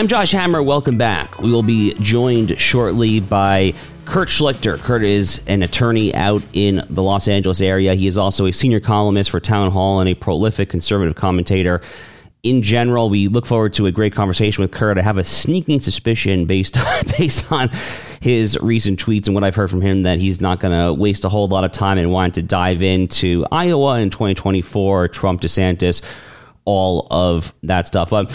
[0.00, 0.62] I'm Josh Hammer.
[0.62, 1.40] Welcome back.
[1.40, 3.74] We will be joined shortly by
[4.06, 4.78] Kurt Schlichter.
[4.78, 7.94] Kurt is an attorney out in the Los Angeles area.
[7.94, 11.82] He is also a senior columnist for Townhall and a prolific conservative commentator.
[12.42, 14.96] In general, we look forward to a great conversation with Kurt.
[14.96, 17.68] I have a sneaking suspicion based on, based on
[18.22, 21.26] his recent tweets and what I've heard from him that he's not going to waste
[21.26, 26.00] a whole lot of time and want to dive into Iowa in 2024, Trump, DeSantis,
[26.64, 28.08] all of that stuff.
[28.08, 28.30] But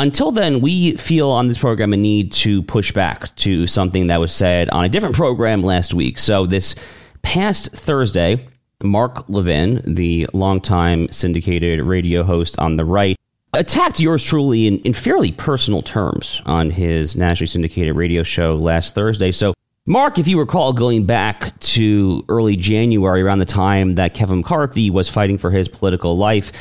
[0.00, 4.18] until then, we feel on this program a need to push back to something that
[4.18, 6.18] was said on a different program last week.
[6.18, 6.74] So, this
[7.20, 8.48] past Thursday,
[8.82, 13.14] Mark Levin, the longtime syndicated radio host on the right,
[13.52, 18.94] attacked yours truly in, in fairly personal terms on his nationally syndicated radio show last
[18.94, 19.32] Thursday.
[19.32, 19.52] So,
[19.84, 24.88] Mark, if you recall, going back to early January, around the time that Kevin McCarthy
[24.88, 26.52] was fighting for his political life,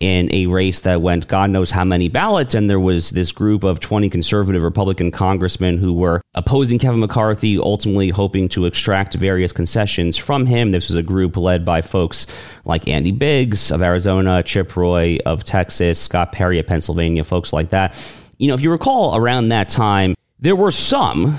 [0.00, 2.54] in a race that went God knows how many ballots.
[2.54, 7.58] And there was this group of 20 conservative Republican congressmen who were opposing Kevin McCarthy,
[7.58, 10.70] ultimately hoping to extract various concessions from him.
[10.70, 12.26] This was a group led by folks
[12.64, 17.70] like Andy Biggs of Arizona, Chip Roy of Texas, Scott Perry of Pennsylvania, folks like
[17.70, 17.94] that.
[18.38, 21.38] You know, if you recall, around that time, there were some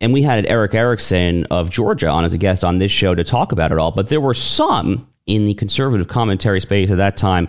[0.00, 3.24] and we had Erick Erickson of Georgia on as a guest on this show to
[3.24, 3.90] talk about it all.
[3.90, 7.48] But there were some in the conservative commentary space at that time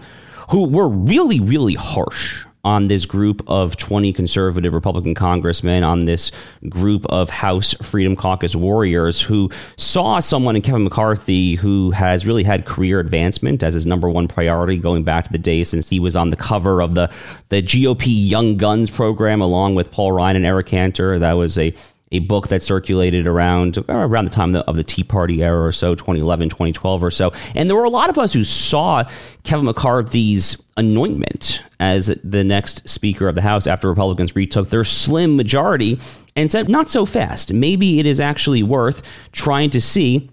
[0.49, 6.31] who were really, really harsh on this group of 20 conservative Republican congressmen, on this
[6.67, 12.43] group of House Freedom Caucus warriors who saw someone in Kevin McCarthy who has really
[12.43, 15.99] had career advancement as his number one priority going back to the days since he
[15.99, 17.09] was on the cover of the,
[17.47, 21.17] the GOP Young Guns program along with Paul Ryan and Eric Cantor.
[21.17, 21.73] That was a
[22.11, 25.71] a book that circulated around uh, around the time of the Tea Party era or
[25.71, 27.31] so, 2011, 2012 or so.
[27.55, 29.03] And there were a lot of us who saw
[29.43, 35.35] Kevin McCarthy's anointment as the next Speaker of the House after Republicans retook their slim
[35.35, 35.99] majority
[36.35, 37.53] and said, not so fast.
[37.53, 40.29] Maybe it is actually worth trying to see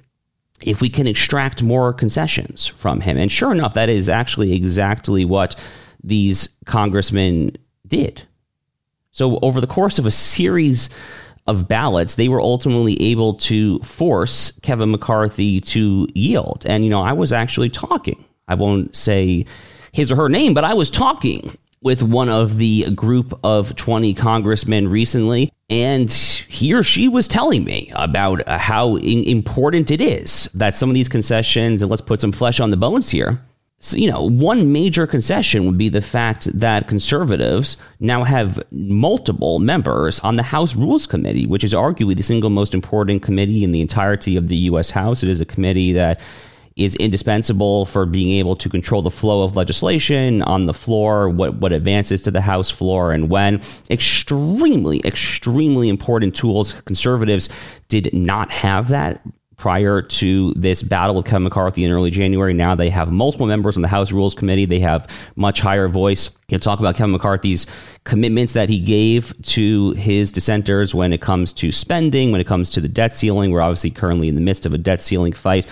[0.62, 3.18] if we can extract more concessions from him.
[3.18, 5.60] And sure enough, that is actually exactly what
[6.02, 8.22] these congressmen did.
[9.12, 10.90] So, over the course of a series
[11.46, 16.64] of ballots, they were ultimately able to force Kevin McCarthy to yield.
[16.66, 18.24] And, you know, I was actually talking.
[18.48, 19.46] I won't say
[19.92, 24.12] his or her name, but I was talking with one of the group of 20
[24.14, 30.74] congressmen recently, and he or she was telling me about how important it is that
[30.74, 33.40] some of these concessions, and let's put some flesh on the bones here,
[33.78, 39.58] so, you know, one major concession would be the fact that conservatives now have multiple
[39.58, 43.72] members on the House Rules Committee, which is arguably the single most important committee in
[43.72, 44.90] the entirety of the U.S.
[44.90, 45.22] House.
[45.22, 46.20] It is a committee that
[46.76, 51.56] is indispensable for being able to control the flow of legislation on the floor, what,
[51.56, 53.60] what advances to the House floor, and when.
[53.90, 56.80] Extremely, extremely important tools.
[56.82, 57.50] Conservatives
[57.88, 59.22] did not have that
[59.56, 62.52] prior to this battle with Kevin McCarthy in early January.
[62.52, 64.66] Now they have multiple members on the House Rules Committee.
[64.66, 66.36] They have much higher voice.
[66.48, 67.66] You talk about Kevin McCarthy's
[68.04, 72.70] commitments that he gave to his dissenters when it comes to spending, when it comes
[72.72, 73.50] to the debt ceiling.
[73.50, 75.66] We're obviously currently in the midst of a debt ceiling fight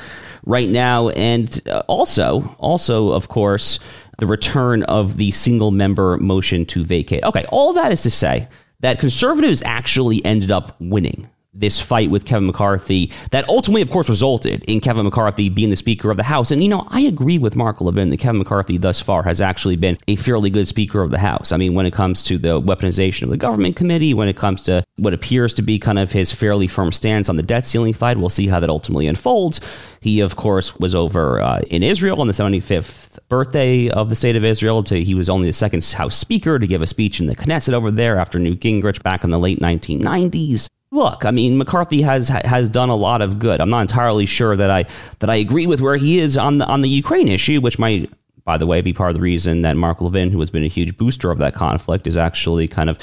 [0.47, 3.79] right now, and uh, also, also of course,
[4.19, 7.23] the return of the single member motion to vacate.
[7.25, 8.49] Okay, all that is to say
[8.81, 14.09] that conservatives actually ended up winning this fight with Kevin McCarthy that ultimately, of course,
[14.09, 16.51] resulted in Kevin McCarthy being the Speaker of the House.
[16.51, 19.77] And, you know, I agree with Mark Levin that Kevin McCarthy thus far has actually
[19.77, 21.53] been a fairly good Speaker of the House.
[21.53, 24.63] I mean, when it comes to the weaponization of the government committee, when it comes
[24.63, 27.95] to what appears to be kind of his fairly firm stance on the debt ceiling
[27.95, 29.61] fight, we'll see how that ultimately unfolds.
[30.01, 34.37] He, of course, was over uh, in Israel on the 75th birthday of the state
[34.37, 34.83] of Israel.
[34.85, 37.73] To, he was only the second House Speaker to give a speech in the Knesset
[37.73, 42.29] over there after Newt Gingrich back in the late 1990s look, I mean, McCarthy has
[42.29, 43.61] has done a lot of good.
[43.61, 44.87] I'm not entirely sure that I
[45.19, 48.11] that I agree with where he is on the on the Ukraine issue, which might
[48.45, 50.69] by the way, be part of the reason that Mark Levin, who has been a
[50.69, 52.99] huge booster of that conflict, is actually kind of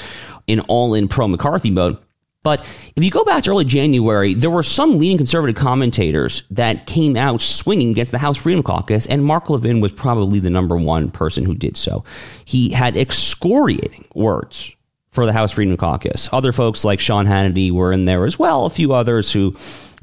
[0.46, 1.98] in all in pro McCarthy mode.
[2.44, 2.60] But
[2.96, 7.16] if you go back to early January, there were some leading conservative commentators that came
[7.16, 11.10] out swinging against the House Freedom Caucus, and Mark Levin was probably the number one
[11.10, 12.04] person who did so.
[12.44, 14.74] He had excoriating words
[15.12, 16.28] for the House Freedom Caucus.
[16.32, 19.54] Other folks like Sean Hannity were in there as well, a few others who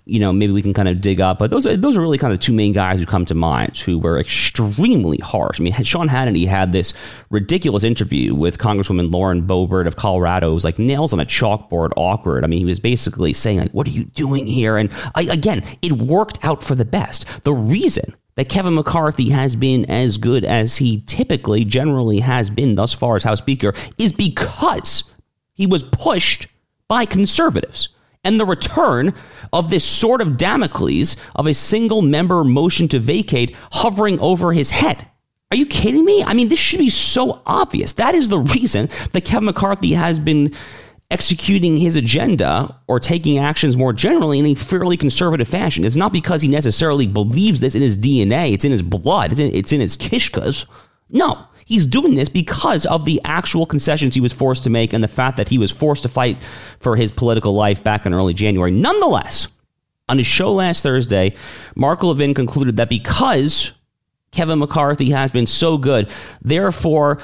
[0.09, 1.38] you know, maybe we can kind of dig up.
[1.38, 3.35] But those are, those are really kind of the two main guys who come to
[3.35, 5.59] mind who were extremely harsh.
[5.59, 6.94] I mean, Sean Hannity had this
[7.29, 10.50] ridiculous interview with Congresswoman Lauren Boebert of Colorado.
[10.50, 12.44] It was like nails on a chalkboard awkward.
[12.44, 14.77] I mean, he was basically saying, like, what are you doing here?
[14.77, 17.25] And I, again, it worked out for the best.
[17.44, 22.75] The reason that Kevin McCarthy has been as good as he typically generally has been
[22.75, 25.03] thus far as House Speaker is because
[25.56, 26.47] he was pushed
[26.88, 27.89] by conservatives
[28.24, 29.13] and the return
[29.51, 34.71] of this sort of Damocles of a single member motion to vacate hovering over his
[34.71, 35.06] head.
[35.51, 36.24] Are you kidding me?
[36.24, 37.91] I mean, this should be so obvious.
[37.91, 40.53] That is the reason that Kevin McCarthy has been
[41.11, 45.83] executing his agenda or taking actions more generally in a fairly conservative fashion.
[45.83, 49.39] It's not because he necessarily believes this in his DNA, it's in his blood, it's
[49.39, 50.65] in, it's in his kishkas.
[51.09, 55.03] No, He's doing this because of the actual concessions he was forced to make and
[55.03, 56.41] the fact that he was forced to fight
[56.79, 58.71] for his political life back in early January.
[58.71, 59.50] Nonetheless,
[60.07, 61.35] on his show last Thursday,
[61.75, 63.71] Mark Levin concluded that because
[64.31, 66.09] Kevin McCarthy has been so good,
[66.41, 67.21] therefore,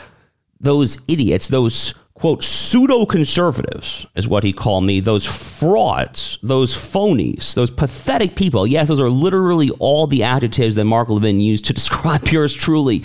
[0.59, 7.53] those idiots, those quote, pseudo conservatives, is what he called me, those frauds, those phonies,
[7.53, 8.65] those pathetic people.
[8.65, 13.03] Yes, those are literally all the adjectives that Mark Levin used to describe yours truly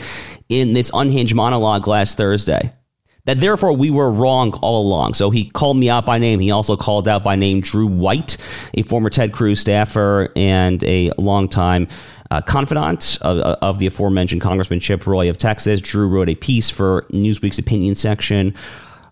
[0.48, 2.72] in this unhinged monologue last Thursday.
[3.26, 5.14] That therefore we were wrong all along.
[5.14, 6.40] So he called me out by name.
[6.40, 8.38] He also called out by name Drew White,
[8.74, 11.88] a former Ted Cruz staffer and a longtime
[12.30, 15.80] uh, confidant of, of, the aforementioned Congressman Chip Roy of Texas.
[15.80, 18.54] Drew wrote a piece for Newsweek's opinion section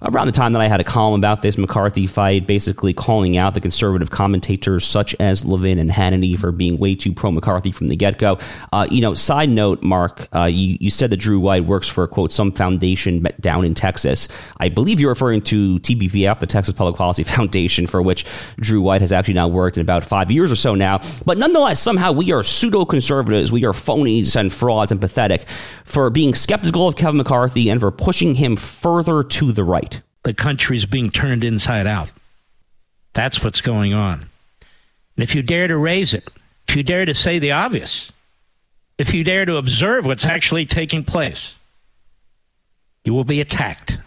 [0.02, 3.54] around the time that I had a column about this McCarthy fight, basically calling out
[3.54, 7.88] the conservative commentators such as Levin and Hannity for being way too pro McCarthy from
[7.88, 8.38] the get go.
[8.72, 12.06] Uh, you know, side note, Mark, uh, you, you said that Drew White works for,
[12.06, 14.28] quote, some foundation down in Texas.
[14.58, 18.24] I believe you're referring to TPPF, the Texas Public Policy Foundation, for which
[18.56, 21.00] Drew White has actually now worked in about five years or so now.
[21.24, 25.46] But nonetheless, somehow we are pseudo conservatives, we are phonies and frauds and pathetic
[25.88, 30.34] for being skeptical of Kevin McCarthy and for pushing him further to the right the
[30.34, 32.12] country's being turned inside out.
[33.14, 34.28] That's what's going on.
[35.16, 36.30] And if you dare to raise it,
[36.68, 38.12] if you dare to say the obvious,
[38.98, 41.54] if you dare to observe what's actually taking place,
[43.04, 43.98] you will be attacked.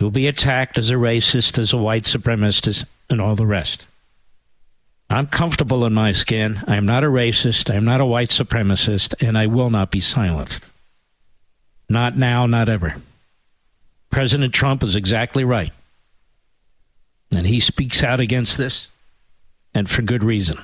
[0.00, 3.86] You'll be attacked as a racist, as a white supremacist, and all the rest.
[5.08, 6.64] I'm comfortable in my skin.
[6.66, 7.70] I am not a racist.
[7.70, 10.64] I am not a white supremacist, and I will not be silenced.
[11.88, 12.96] Not now, not ever.
[14.10, 15.72] President Trump is exactly right.
[17.30, 18.88] And he speaks out against this,
[19.74, 20.58] and for good reason.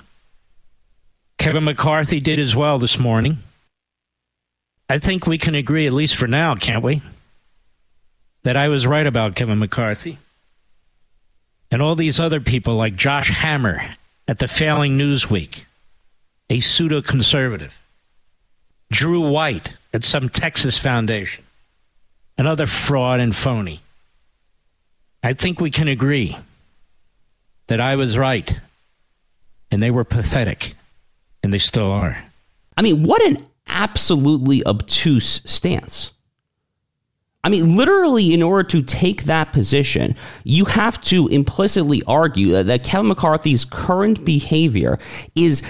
[1.39, 3.39] Kevin McCarthy did as well this morning.
[4.89, 7.03] I think we can agree, at least for now, can't we?
[8.43, 10.19] That I was right about Kevin McCarthy.
[11.71, 13.95] And all these other people like Josh Hammer
[14.29, 15.65] at the failing Newsweek,
[16.49, 17.79] a pseudo conservative,
[18.91, 21.45] Drew White at some Texas foundation,
[22.39, 23.81] another fraud and phony.
[25.23, 26.37] I think we can agree
[27.69, 28.61] that I was right
[29.71, 30.75] and they were pathetic
[31.43, 32.25] and they still are.
[32.77, 36.12] I mean, what an absolutely obtuse stance.
[37.45, 42.67] I mean, literally, in order to take that position, you have to implicitly argue that,
[42.67, 44.99] that Kevin McCarthy's current behavior
[45.35, 45.63] is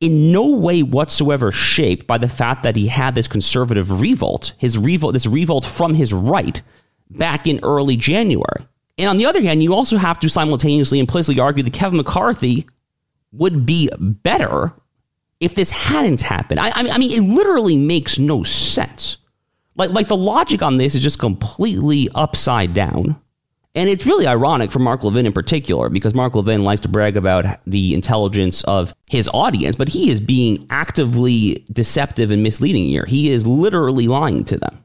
[0.00, 4.78] in no way whatsoever shaped by the fact that he had this conservative revolt, his
[4.78, 6.62] revolt, this revolt from his right
[7.10, 8.66] back in early January.
[8.96, 12.66] And on the other hand, you also have to simultaneously implicitly argue that Kevin McCarthy
[13.32, 14.72] would be better
[15.40, 16.58] if this hadn't happened.
[16.58, 19.18] I, I mean, it literally makes no sense.
[19.78, 23.16] Like, like the logic on this is just completely upside down.
[23.74, 27.16] And it's really ironic for Mark Levin in particular, because Mark Levin likes to brag
[27.16, 33.04] about the intelligence of his audience, but he is being actively deceptive and misleading here.
[33.06, 34.84] He is literally lying to them.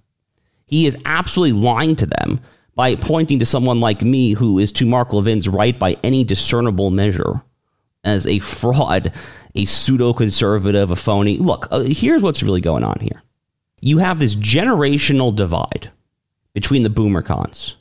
[0.67, 2.39] He is absolutely lying to them
[2.75, 6.91] by pointing to someone like me who is to Mark Levin's right by any discernible
[6.91, 7.41] measure
[8.03, 9.12] as a fraud,
[9.55, 11.38] a pseudo conservative, a phony.
[11.38, 13.23] Look, uh, here's what's really going on here.
[13.83, 15.91] You have this generational divide
[16.53, 17.75] between the boomer cons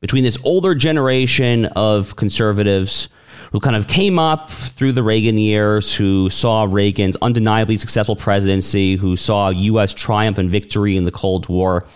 [0.00, 3.08] between this older generation of conservatives
[3.52, 8.96] who kind of came up through the Reagan years, who saw Reagan's undeniably successful presidency,
[8.96, 9.94] who saw U.S.
[9.94, 11.86] triumph and victory in the Cold War,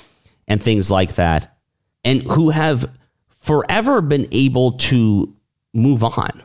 [0.48, 1.56] and things like that,
[2.04, 2.86] and who have
[3.40, 5.34] forever been able to
[5.74, 6.42] move on,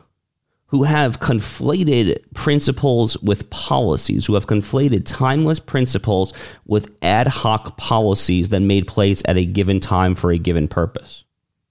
[0.68, 6.32] who have conflated principles with policies, who have conflated timeless principles
[6.66, 11.24] with ad hoc policies that made place at a given time for a given purpose.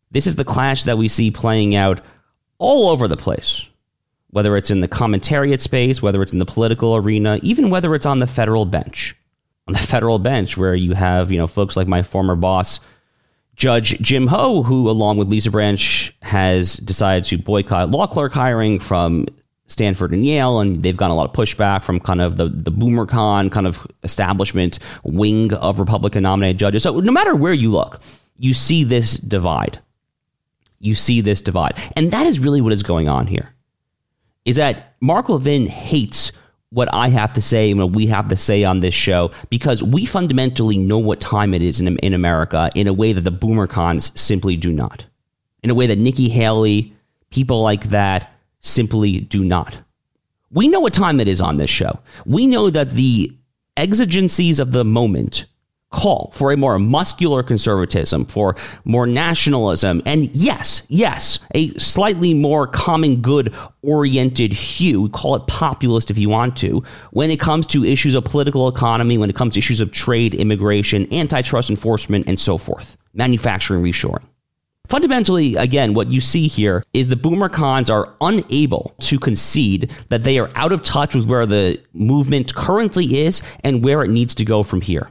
[0.10, 2.02] This is the clash that we see playing out
[2.58, 3.68] all over the place,
[4.32, 8.06] whether it's in the commentariat space, whether it's in the political arena, even whether it's
[8.06, 9.16] on the federal bench.
[9.68, 12.80] On the federal bench, where you have, you know, folks like my former boss,
[13.58, 18.80] Judge Jim Ho, who, along with Lisa Branch, has decided to boycott law clerk hiring
[18.80, 19.26] from
[19.66, 22.72] Stanford and Yale, and they've gotten a lot of pushback from kind of the, the
[22.72, 26.84] BoomerCon kind of establishment wing of Republican nominated judges.
[26.84, 28.00] So no matter where you look,
[28.38, 29.80] you see this divide.
[30.80, 31.74] You see this divide.
[31.96, 33.56] And that is really what is going on here.
[34.46, 36.32] Is that Mark Levin hates
[36.70, 39.82] what I have to say and what we have to say on this show because
[39.82, 43.32] we fundamentally know what time it is in, in America in a way that the
[43.32, 45.06] boomer cons simply do not.
[45.64, 46.94] In a way that Nikki Haley,
[47.30, 49.80] people like that, simply do not.
[50.52, 52.00] We know what time it is on this show.
[52.26, 53.36] We know that the
[53.76, 55.46] exigencies of the moment
[55.92, 62.68] call for a more muscular conservatism, for more nationalism, and yes, yes, a slightly more
[62.68, 67.86] common good oriented hue, call it populist if you want to, when it comes to
[67.86, 72.40] issues of political economy, when it comes to issues of trade, immigration, antitrust enforcement, and
[72.40, 74.24] so forth, manufacturing reshoring.
[74.88, 80.24] Fundamentally, again, what you see here is the boomer cons are unable to concede that
[80.24, 84.34] they are out of touch with where the movement currently is and where it needs
[84.36, 85.10] to go from here.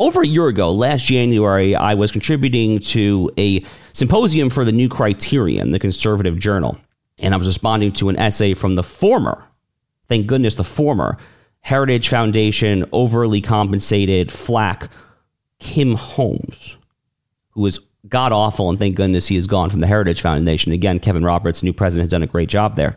[0.00, 4.88] Over a year ago, last January, I was contributing to a symposium for the New
[4.88, 6.78] Criterion, the conservative journal,
[7.18, 9.44] and I was responding to an essay from the former,
[10.08, 11.18] thank goodness, the former
[11.60, 14.90] Heritage Foundation overly compensated flack
[15.58, 16.78] Kim Holmes,
[17.50, 17.78] who is
[18.08, 20.72] god awful, and thank goodness he is gone from the Heritage Foundation.
[20.72, 22.96] Again, Kevin Roberts, new president, has done a great job there.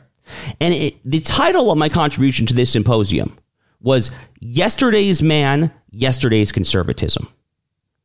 [0.61, 3.37] And it, the title of my contribution to this symposium
[3.83, 4.09] was
[4.39, 7.27] Yesterday's Man, Yesterday's Conservatism.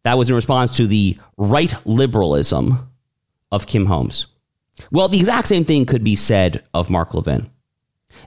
[0.03, 2.91] That was in response to the right liberalism
[3.51, 4.27] of Kim Holmes.
[4.91, 7.51] Well, the exact same thing could be said of Mark Levin.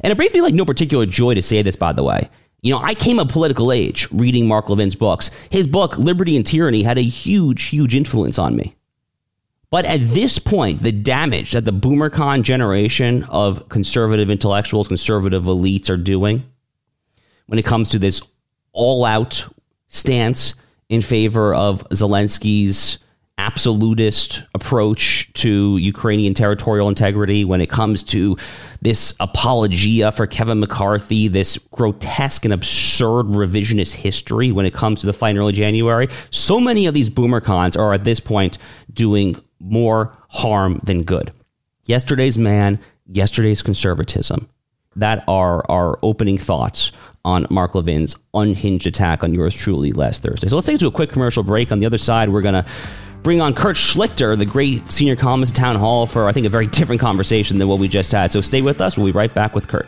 [0.02, 2.30] And it brings me like no particular joy to say this, by the way.
[2.62, 5.32] You know, I came of political age reading Mark Levin's books.
[5.50, 8.76] His book, Liberty and Tyranny, had a huge, huge influence on me.
[9.72, 15.90] But at this point, the damage that the BoomerCon generation of conservative intellectuals, conservative elites
[15.90, 16.44] are doing
[17.52, 18.22] when it comes to this
[18.72, 19.46] all out
[19.90, 20.54] stance
[20.88, 22.98] in favor of Zelensky's
[23.38, 28.38] absolutist approach to Ukrainian territorial integrity, when it comes to
[28.82, 35.06] this apologia for Kevin McCarthy, this grotesque and absurd revisionist history when it comes to
[35.06, 36.08] the fight in early January.
[36.30, 38.60] So many of these boomer cons are at this point
[38.94, 41.34] doing more harm than good.
[41.84, 44.48] Yesterday's man, yesterday's conservatism.
[44.96, 46.92] That are our opening thoughts
[47.24, 50.48] on Mark Levin's unhinged attack on yours truly last Thursday.
[50.48, 51.72] So let's take it to a quick commercial break.
[51.72, 52.66] On the other side, we're going to
[53.24, 56.68] bring on Kurt Schlichter, the great senior columnist at Townhall, for I think a very
[56.68, 58.32] different conversation than what we just had.
[58.32, 58.98] So stay with us.
[58.98, 59.88] We'll be right back with Kurt.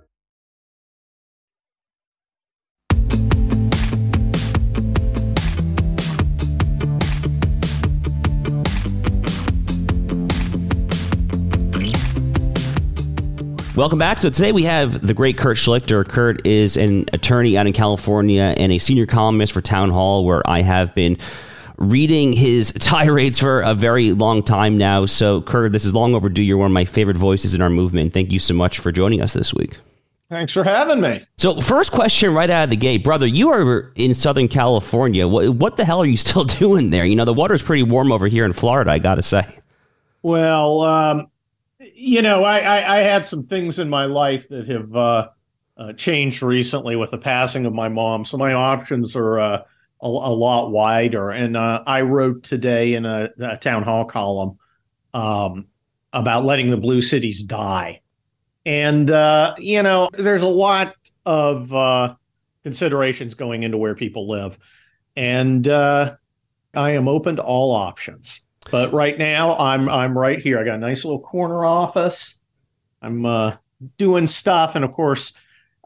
[13.73, 14.17] Welcome back.
[14.17, 16.05] So today we have the great Kurt Schlichter.
[16.05, 20.61] Kurt is an attorney out in California and a senior columnist for Townhall, where I
[20.61, 21.17] have been
[21.77, 25.05] reading his tirades for a very long time now.
[25.05, 26.43] So, Kurt, this is long overdue.
[26.43, 28.13] You're one of my favorite voices in our movement.
[28.13, 29.77] Thank you so much for joining us this week.
[30.29, 31.25] Thanks for having me.
[31.37, 35.29] So, first question right out of the gate, brother, you are in Southern California.
[35.29, 37.05] What, what the hell are you still doing there?
[37.05, 39.43] You know, the water's pretty warm over here in Florida, I got to say.
[40.23, 41.31] Well, um,
[41.93, 45.29] you know, I, I, I, had some things in my life that have uh,
[45.77, 49.57] uh, changed recently with the passing of my mom, so my options are uh,
[50.01, 51.31] a, a, lot wider.
[51.31, 54.59] And uh, I wrote today in a, a town hall column
[55.13, 55.67] um,
[56.13, 58.01] about letting the blue cities die,
[58.65, 60.95] and uh, you know, there's a lot
[61.25, 62.15] of uh,
[62.63, 64.57] considerations going into where people live,
[65.15, 66.17] and I
[66.73, 68.41] am open to all options.
[68.69, 70.59] But right now, I'm I'm right here.
[70.59, 72.39] I got a nice little corner office.
[73.01, 73.55] I'm uh,
[73.97, 75.33] doing stuff, and of course,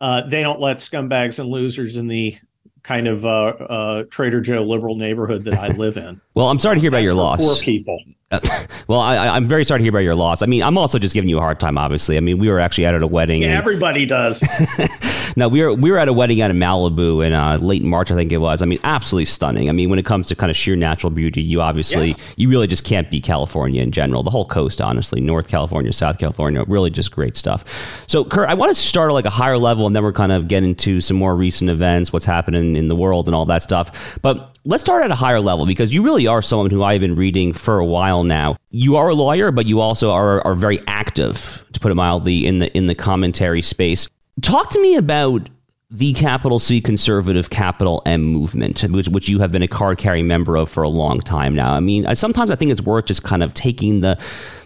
[0.01, 2.38] uh, they don't let scumbags and losers in the
[2.84, 6.22] kind of uh, uh, Trader Joe liberal neighborhood that I live in.
[6.36, 7.39] well, I'm sorry to hear about your loss.
[7.39, 8.00] Poor people.
[8.88, 10.41] well, I, am very sorry to hear about your loss.
[10.41, 11.77] I mean, I'm also just giving you a hard time.
[11.77, 13.41] Obviously, I mean, we were actually out at a wedding.
[13.41, 14.41] Yeah, and, everybody does.
[15.35, 18.11] no, we were we were at a wedding out in Malibu in uh, late March,
[18.11, 18.61] I think it was.
[18.61, 19.69] I mean, absolutely stunning.
[19.69, 22.15] I mean, when it comes to kind of sheer natural beauty, you obviously yeah.
[22.37, 24.23] you really just can't beat California in general.
[24.23, 27.65] The whole coast, honestly, North California, South California, really just great stuff.
[28.07, 30.31] So, Kurt, I want to start at like a higher level, and then we're kind
[30.31, 33.63] of getting into some more recent events, what's happening in the world, and all that
[33.63, 34.19] stuff.
[34.21, 37.15] But let's start at a higher level because you really are someone who I've been
[37.15, 38.57] reading for a while now.
[38.71, 42.45] You are a lawyer, but you also are, are very active, to put it mildly,
[42.45, 44.07] in the in the commentary space.
[44.41, 45.49] Talk to me about
[45.91, 50.27] the capital C conservative capital M movement, which, which you have been a card carrying
[50.27, 51.73] member of for a long time now.
[51.73, 54.19] I mean, sometimes I think it's worth just kind of taking the,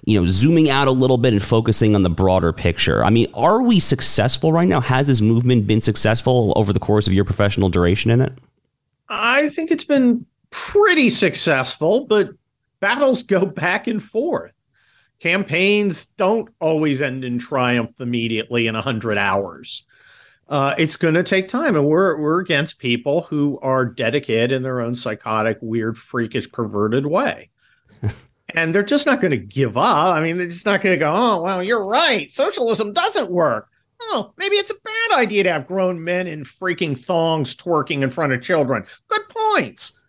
[0.06, 3.04] you know, zooming out a little bit and focusing on the broader picture.
[3.04, 4.82] I mean, are we successful right now?
[4.82, 8.34] Has this movement been successful over the course of your professional duration in it?
[9.10, 12.30] I think it's been pretty successful, but
[12.80, 14.54] battles go back and forth.
[15.20, 19.84] Campaigns don't always end in triumph immediately in 100 hours.
[20.48, 24.64] Uh, it's going to take time, and we're we're against people who are dedicated in
[24.64, 27.52] their own psychotic, weird, freakish, perverted way,
[28.56, 30.16] and they're just not going to give up.
[30.16, 32.34] I mean, they're just not going to go, "Oh, well, you're right.
[32.34, 33.70] Socialism doesn't work."
[34.02, 38.10] Oh, maybe it's a bad idea to have grown men in freaking thongs twerking in
[38.10, 38.86] front of children.
[39.08, 40.00] Good points.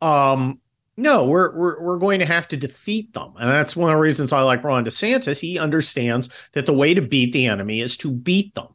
[0.00, 0.58] Um,
[0.96, 4.00] no, we're, we're we're going to have to defeat them, and that's one of the
[4.00, 5.40] reasons I like Ron DeSantis.
[5.40, 8.68] He understands that the way to beat the enemy is to beat them,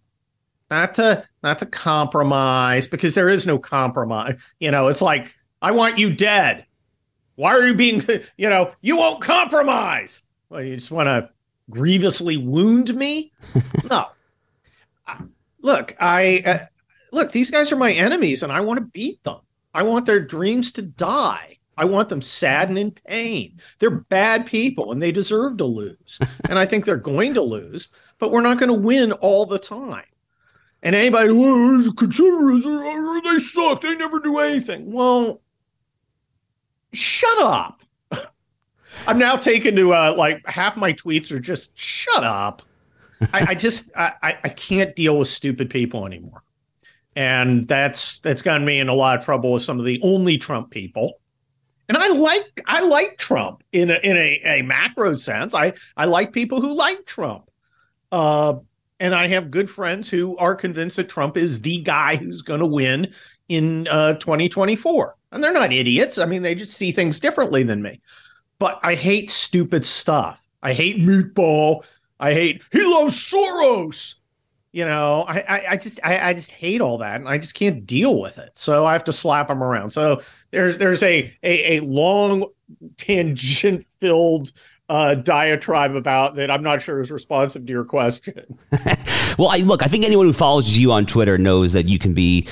[0.69, 4.37] not to not to compromise, because there is no compromise.
[4.59, 6.65] You know, it's like I want you dead.
[7.35, 8.03] Why are you being?
[8.37, 10.21] You know, you won't compromise.
[10.49, 11.29] Well, you just want to
[11.69, 13.31] grievously wound me?
[13.89, 14.07] no,
[15.61, 16.59] look, I uh,
[17.13, 17.31] look.
[17.31, 19.39] These guys are my enemies, and I want to beat them.
[19.73, 21.58] I want their dreams to die.
[21.79, 23.57] I want them sad and in pain.
[23.79, 26.19] They're bad people, and they deserve to lose.
[26.49, 27.87] and I think they're going to lose,
[28.17, 30.03] but we're not going to win all the time.
[30.83, 33.81] And anybody, well, conservatives, they suck.
[33.81, 34.91] They never do anything.
[34.91, 35.41] Well,
[36.91, 37.81] shut up.
[39.07, 42.61] I'm now taken to uh, like half my tweets are just shut up.
[43.33, 46.43] I, I, just I, I can't deal with stupid people anymore.
[47.15, 50.37] And that's that's gotten me in a lot of trouble with some of the only
[50.37, 51.18] Trump people.
[51.89, 55.55] And I like I like Trump in a in a, a macro sense.
[55.55, 57.49] I I like people who like Trump.
[58.11, 58.55] Uh,
[58.99, 62.59] and I have good friends who are convinced that Trump is the guy who's going
[62.59, 63.13] to win
[63.47, 65.15] in uh, 2024.
[65.31, 66.17] And they're not idiots.
[66.17, 68.01] I mean, they just see things differently than me.
[68.59, 70.39] But I hate stupid stuff.
[70.61, 71.83] I hate meatball.
[72.19, 74.15] I hate he loves Soros.
[74.71, 77.55] You know, I, I, I just I, I, just hate all that, and I just
[77.55, 78.51] can't deal with it.
[78.55, 79.89] So I have to slap them around.
[79.89, 82.45] So there's there's a a, a long
[82.97, 84.51] tangent filled
[84.89, 88.57] uh, diatribe about that I'm not sure is responsive to your question.
[89.37, 92.13] well, I, look, I think anyone who follows you on Twitter knows that you can
[92.13, 92.47] be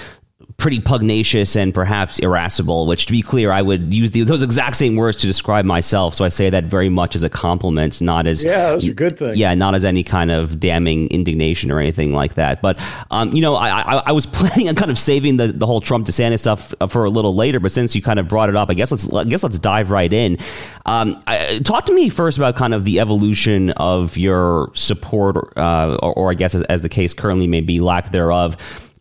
[0.57, 4.75] pretty pugnacious and perhaps irascible, which to be clear, I would use the, those exact
[4.75, 6.15] same words to describe myself.
[6.15, 9.19] So I say that very much as a compliment, not as yeah, that's a good
[9.19, 9.35] thing.
[9.35, 12.63] Yeah, not as any kind of damning indignation or anything like that.
[12.63, 12.79] But
[13.11, 15.79] um, you know, I, I, I, was planning on kind of saving the, the whole
[15.79, 18.71] Trump DeSantis stuff for a little later, but since you kind of brought it up,
[18.71, 20.39] I guess let's I guess let's dive right in.
[20.87, 25.97] Um, I, talk to me first about kind of the evolution of your support, uh,
[26.01, 28.57] or, or I guess as, as the case currently may be, lack thereof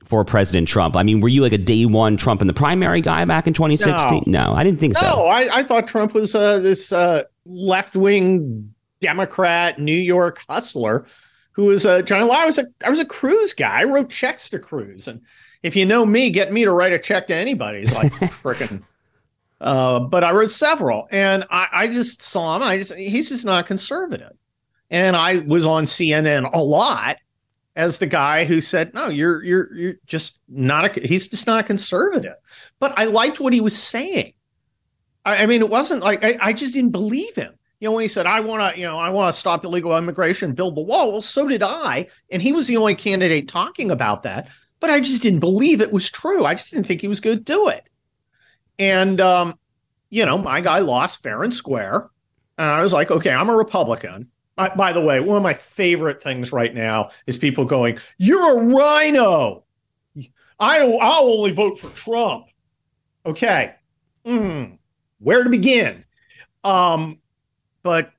[0.07, 0.97] for President Trump?
[0.97, 3.53] I mean, were you like a day one Trump in the primary guy back in
[3.53, 4.25] 2016?
[4.27, 5.07] No, no I didn't think no, so.
[5.07, 11.07] No, I, I, thought Trump was uh, this uh, left wing Democrat New York hustler
[11.57, 12.31] who was a John.
[12.31, 13.81] I was a I was a Cruz guy.
[13.81, 15.23] I wrote checks to Cruz, and
[15.63, 18.83] if you know me, get me to write a check to anybody is like freaking.
[19.59, 22.63] Uh, but I wrote several, and I, I just saw him.
[22.63, 24.37] I just he's just not conservative,
[24.91, 27.17] and I was on CNN a lot
[27.77, 31.61] as the guy who said, "No, you're you're you're just not a he's just not
[31.61, 32.35] a conservative."
[32.81, 34.33] But I liked what he was saying.
[35.25, 37.53] I, I mean, it wasn't like I, I, just didn't believe him.
[37.81, 39.97] You know, when he said, I want to, you know, I want to stop illegal
[39.97, 41.13] immigration, build the wall.
[41.13, 42.07] Well, so did I.
[42.31, 44.49] And he was the only candidate talking about that.
[44.81, 46.45] But I just didn't believe it was true.
[46.45, 47.85] I just didn't think he was going to do it.
[48.79, 49.59] And, um,
[50.09, 52.09] you know, my guy lost fair and square.
[52.57, 54.31] And I was like, okay, I'm a Republican.
[54.59, 58.59] I, by the way, one of my favorite things right now is people going, "You're
[58.59, 59.65] a RINO."
[60.59, 62.47] I I'll only vote for Trump.
[63.27, 63.75] Okay,
[64.25, 64.79] mm,
[65.19, 66.05] where to begin?
[66.65, 67.19] Um,
[67.83, 68.13] but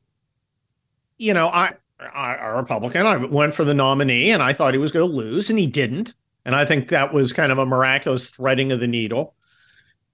[1.17, 3.05] you know, I, I a Republican.
[3.05, 5.67] I went for the nominee, and I thought he was going to lose, and he
[5.67, 6.13] didn't.
[6.45, 9.35] And I think that was kind of a miraculous threading of the needle.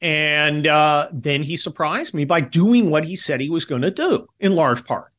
[0.02, 3.92] And uh, then he surprised me by doing what he said he was going to
[3.92, 5.13] do, in large part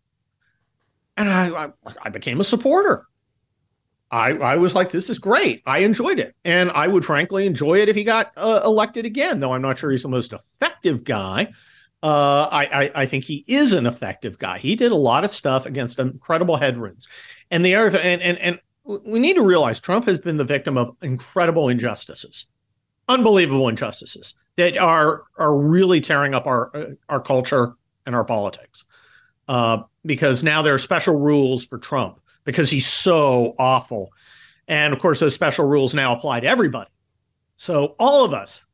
[1.16, 1.70] and I, I,
[2.03, 3.07] I became a supporter.
[4.11, 5.62] I, I was like, this is great.
[5.66, 6.37] I enjoyed it.
[6.44, 9.79] And I would frankly enjoy it if he got uh, elected again, though I'm not
[9.79, 11.53] sure he's the most effective guy.
[12.03, 14.59] Uh, I, I, I, think he is an effective guy.
[14.59, 17.09] He did a lot of stuff against incredible headwinds.
[17.50, 20.44] And the other th- and, and, and we need to realize Trump has been the
[20.44, 22.44] victim of incredible injustices,
[23.09, 27.74] unbelievable injustices that are are really tearing up our uh, our culture
[28.05, 28.85] and our politics
[29.48, 34.11] uh, because now there are special rules for Trump because he's so awful.
[34.69, 36.90] And of course, those special rules now apply to everybody.
[37.57, 38.64] So all of us,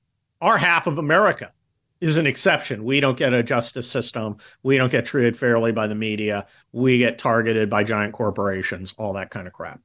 [0.40, 1.52] our half of America,
[2.00, 2.84] is an exception.
[2.84, 4.38] We don't get a justice system.
[4.62, 6.46] We don't get treated fairly by the media.
[6.72, 9.80] We get targeted by giant corporations, all that kind of crap.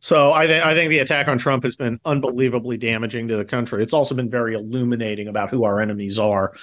[0.00, 3.44] So I, th- I think the attack on Trump has been unbelievably damaging to the
[3.44, 3.82] country.
[3.82, 6.54] It's also been very illuminating about who our enemies are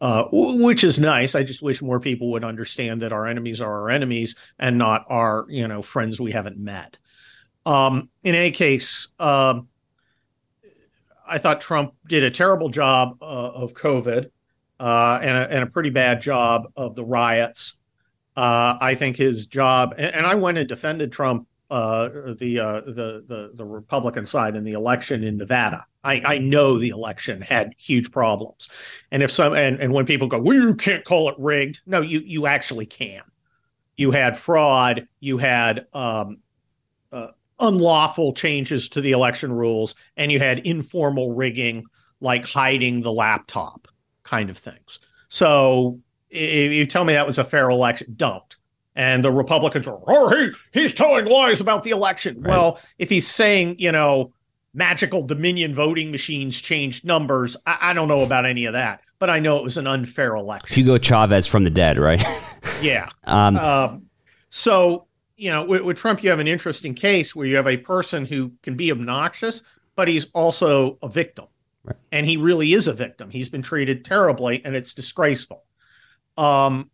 [0.00, 1.34] uh, which is nice.
[1.34, 5.04] I just wish more people would understand that our enemies are our enemies and not
[5.08, 6.98] our, you know, friends we haven't met.
[7.64, 9.60] Um, in any case, uh,
[11.26, 14.30] I thought Trump did a terrible job uh, of COVID
[14.78, 17.78] uh, and, a, and, a, pretty bad job of the riots.
[18.36, 22.34] Uh, I think his job, and, and, I went and defended Trump, uh, the,
[22.86, 25.86] the the the Republican side in the election in Nevada.
[26.04, 28.68] I, I know the election had huge problems.
[29.10, 31.80] And if some and, and when people go, well, you can't call it rigged.
[31.86, 33.22] No, you you actually can.
[33.96, 36.38] You had fraud, you had um,
[37.10, 41.84] uh, unlawful changes to the election rules, and you had informal rigging,
[42.20, 43.88] like hiding the laptop
[44.22, 45.00] kind of things.
[45.28, 46.00] So
[46.30, 48.55] if you tell me that was a fair election, don't.
[48.96, 52.40] And the Republicans are, oh, he, he's telling lies about the election.
[52.40, 52.50] Right.
[52.50, 54.32] Well, if he's saying, you know,
[54.76, 57.56] magical Dominion voting machines changed numbers.
[57.66, 60.34] I, I, don't know about any of that, but I know it was an unfair
[60.34, 60.74] election.
[60.74, 62.22] Hugo Chavez from the dead, right?
[62.82, 63.08] yeah.
[63.24, 64.02] Um, um,
[64.50, 65.06] so,
[65.36, 68.24] you know, with, with, Trump, you have an interesting case where you have a person
[68.24, 69.62] who can be obnoxious,
[69.96, 71.46] but he's also a victim.
[71.82, 71.96] Right.
[72.12, 73.30] And he really is a victim.
[73.30, 75.64] He's been treated terribly, and it's disgraceful.
[76.36, 76.90] Um,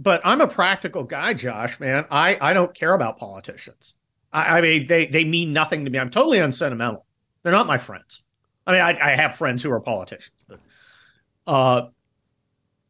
[0.00, 2.06] but I'm a practical guy, Josh, man.
[2.10, 3.94] I, I don't care about politicians.
[4.32, 5.98] I, I, mean, they they mean nothing to me.
[5.98, 7.04] I'm totally unsentimental.
[7.42, 8.22] They're not my friends.
[8.66, 10.60] I mean, I, I have friends who are politicians, but
[11.46, 11.88] uh,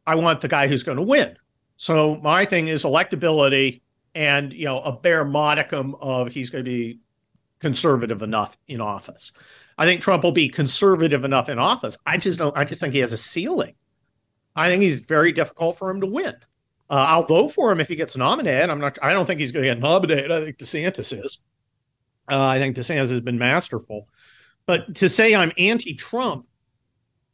[0.07, 1.35] I want the guy who's going to win.
[1.75, 3.81] So my thing is electability
[4.15, 6.99] and you know a bare modicum of he's going to be
[7.59, 9.33] conservative enough in office.
[9.77, 11.97] I think Trump will be conservative enough in office.
[12.05, 12.55] I just don't.
[12.55, 13.75] I just think he has a ceiling.
[14.55, 16.35] I think he's very difficult for him to win.
[16.91, 18.69] Uh, I'll vote for him if he gets nominated.
[18.69, 18.99] I'm not.
[19.01, 20.29] I don't think he's going to get nominated.
[20.29, 21.39] I think DeSantis is.
[22.29, 24.09] Uh, I think DeSantis has been masterful,
[24.65, 26.45] but to say I'm anti-Trump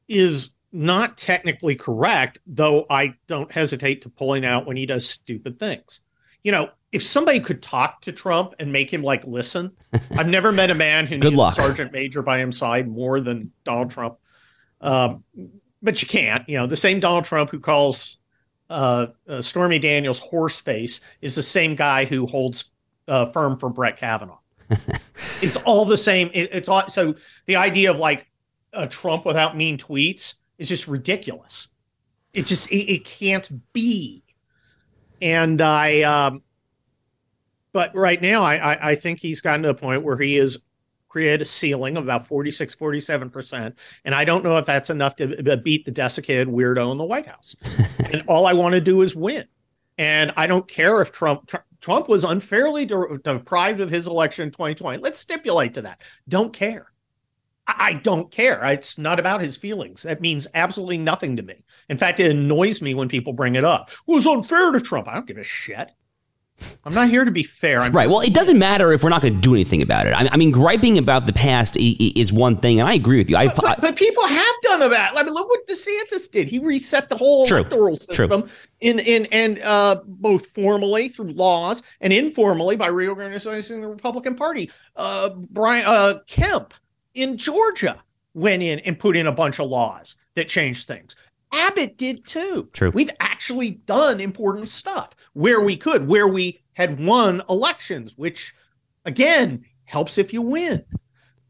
[0.07, 2.37] is not technically correct.
[2.45, 6.01] Though I don't hesitate to pulling out when he does stupid things.
[6.43, 9.71] You know, if somebody could talk to Trump and make him like listen,
[10.17, 13.51] I've never met a man who needs a sergeant major by his side more than
[13.65, 14.17] Donald Trump.
[14.81, 15.23] Um,
[15.81, 16.47] but you can't.
[16.47, 18.19] You know, the same Donald Trump who calls
[18.69, 22.65] uh, uh, Stormy Daniels' horse face is the same guy who holds
[23.07, 24.39] uh, firm for Brett Kavanaugh.
[25.41, 26.29] it's all the same.
[26.33, 28.29] It, it's all so the idea of like
[28.73, 31.69] a Trump without mean tweets is just ridiculous.
[32.33, 34.23] It just it, it can't be.
[35.21, 36.43] And I, um,
[37.71, 40.59] but right now I, I I think he's gotten to a point where he is
[41.09, 43.73] create a ceiling of about 46, 47%.
[44.05, 47.27] And I don't know if that's enough to beat the desiccated weirdo in the White
[47.27, 47.55] House.
[48.11, 49.45] and all I want to do is win.
[49.97, 54.51] And I don't care if Trump Trump was unfairly de- deprived of his election in
[54.51, 54.97] 2020.
[54.99, 56.01] Let's stipulate to that.
[56.27, 56.91] Don't care.
[57.67, 58.63] I-, I don't care.
[58.65, 60.03] It's not about his feelings.
[60.03, 61.63] That means absolutely nothing to me.
[61.89, 63.89] In fact, it annoys me when people bring it up.
[63.89, 65.07] It was unfair to Trump.
[65.07, 65.89] I don't give a shit.
[66.83, 67.81] I'm not here to be fair.
[67.81, 68.09] I'm right.
[68.09, 70.13] Well, it doesn't matter if we're not going to do anything about it.
[70.13, 73.37] I, I, mean, griping about the past is one thing, and I agree with you.
[73.37, 75.17] I, but, but, people have done about.
[75.17, 76.47] I mean, look what DeSantis did.
[76.47, 78.51] He reset the whole true, electoral system true.
[78.79, 84.71] in in and uh, both formally through laws and informally by reorganizing the Republican Party.
[84.95, 86.73] Uh, Brian uh, Kemp
[87.13, 88.01] in Georgia
[88.33, 91.15] went in and put in a bunch of laws that changed things.
[91.51, 92.69] Abbott did too.
[92.73, 92.91] True.
[92.91, 98.55] We've actually done important stuff where we could, where we had won elections, which
[99.05, 100.83] again helps if you win.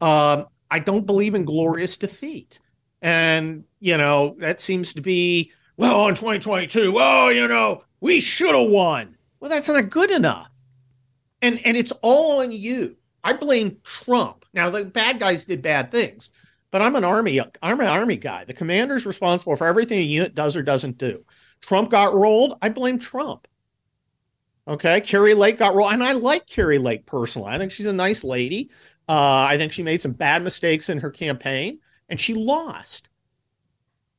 [0.02, 2.58] Um, I don't believe in glorious defeat.
[3.00, 8.54] And, you know, that seems to be, well, in 2022, oh, you know, we should
[8.54, 9.16] have won.
[9.40, 10.50] Well, that's not good enough.
[11.40, 12.96] And and it's all on you.
[13.24, 14.44] I blame Trump.
[14.52, 16.28] Now the bad guys did bad things,
[16.70, 18.44] but I'm an army, I'm an army guy.
[18.44, 21.24] The commander's responsible for everything a unit does or doesn't do.
[21.62, 22.58] Trump got rolled.
[22.60, 23.47] I blame Trump.
[24.68, 27.50] Okay, Kari Lake got rolled, and I like Kari Lake personally.
[27.50, 28.70] I think she's a nice lady.
[29.08, 31.78] Uh, I think she made some bad mistakes in her campaign,
[32.10, 33.08] and she lost.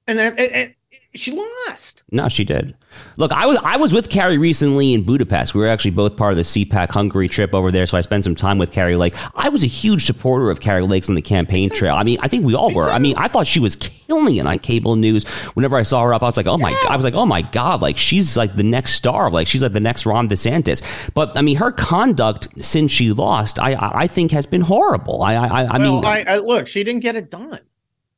[0.07, 0.75] And then, and,
[1.15, 2.03] she lost.
[2.11, 2.75] No, she did.
[3.17, 5.55] Look, I was I was with Kari recently in Budapest.
[5.55, 8.23] We were actually both part of the CPAC Hungary trip over there, so I spent
[8.23, 9.15] some time with Kari Lake.
[9.35, 11.95] I was a huge supporter of Kari Lake's on the campaign trail.
[11.95, 12.89] I mean, I think we all were.
[12.89, 15.23] I mean, I thought she was killing it on cable news.
[15.55, 16.75] Whenever I saw her up, I was like, oh my.
[16.87, 19.73] I was like, oh my god, like she's like the next star, like she's like
[19.73, 20.83] the next Ron DeSantis.
[21.15, 25.23] But I mean, her conduct since she lost, I I think has been horrible.
[25.23, 27.61] I I, I well, mean, I, I, look, she didn't get it done,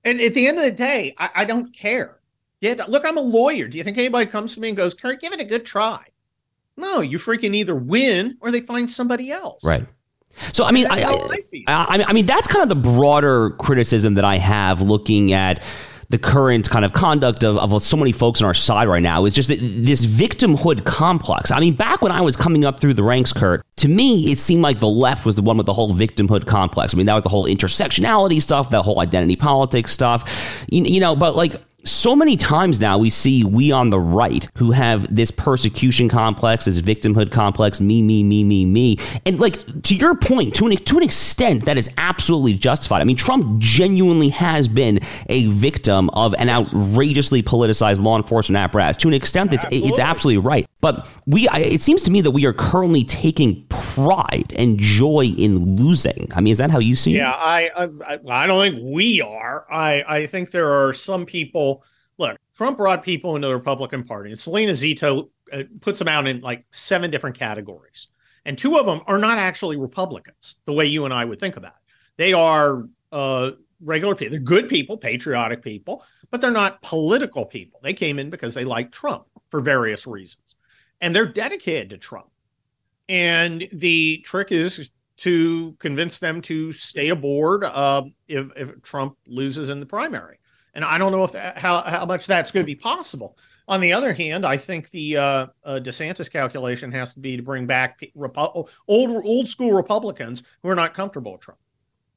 [0.03, 2.17] and at the end of the day, I, I don't care.
[2.61, 3.67] Yeah, look, I'm a lawyer.
[3.67, 6.05] Do you think anybody comes to me and goes, Kurt, give it a good try?
[6.77, 9.63] No, you freaking either win or they find somebody else.
[9.63, 9.85] Right.
[10.53, 14.23] So I mean, I, I, I, I mean that's kind of the broader criticism that
[14.23, 15.61] I have looking at
[16.11, 19.25] the current kind of conduct of, of so many folks on our side right now
[19.25, 21.51] is just this victimhood complex.
[21.51, 24.37] I mean, back when I was coming up through the ranks, Kurt, to me, it
[24.37, 26.93] seemed like the left was the one with the whole victimhood complex.
[26.93, 30.29] I mean, that was the whole intersectionality stuff, that whole identity politics stuff,
[30.69, 34.47] you, you know, but like so many times now we see we on the right
[34.57, 38.97] who have this persecution complex, this victimhood complex, me, me, me, me, me.
[39.25, 43.01] And like to your point, to an, to an extent, that is absolutely justified.
[43.01, 48.97] I mean, Trump genuinely has been a victim of an outrageously politicized law enforcement apparatus.
[48.97, 49.89] To an extent, it's, absolutely.
[49.89, 50.67] it's absolutely right.
[50.81, 55.75] But we, it seems to me that we are currently taking pride and joy in
[55.75, 56.31] losing.
[56.33, 57.71] I mean, is that how you see yeah, it?
[57.75, 59.65] Yeah, I, I, I don't think we are.
[59.71, 61.83] I, I think there are some people.
[62.17, 66.27] Look, Trump brought people into the Republican Party, and Salena Zito uh, puts them out
[66.27, 68.07] in like seven different categories,
[68.45, 71.57] and two of them are not actually Republicans, the way you and I would think
[71.57, 71.93] about it.
[72.17, 74.31] They are uh, regular people.
[74.31, 77.79] They're good people, patriotic people, but they're not political people.
[77.83, 80.50] They came in because they like Trump for various reasons
[81.01, 82.27] and they're dedicated to Trump.
[83.09, 89.69] And the trick is to convince them to stay aboard uh, if, if, Trump loses
[89.69, 90.39] in the primary.
[90.73, 93.37] And I don't know if that, how how much that's going to be possible.
[93.67, 97.43] On the other hand, I think the uh, uh, DeSantis calculation has to be to
[97.43, 101.59] bring back Repu- old old school Republicans who are not comfortable with Trump,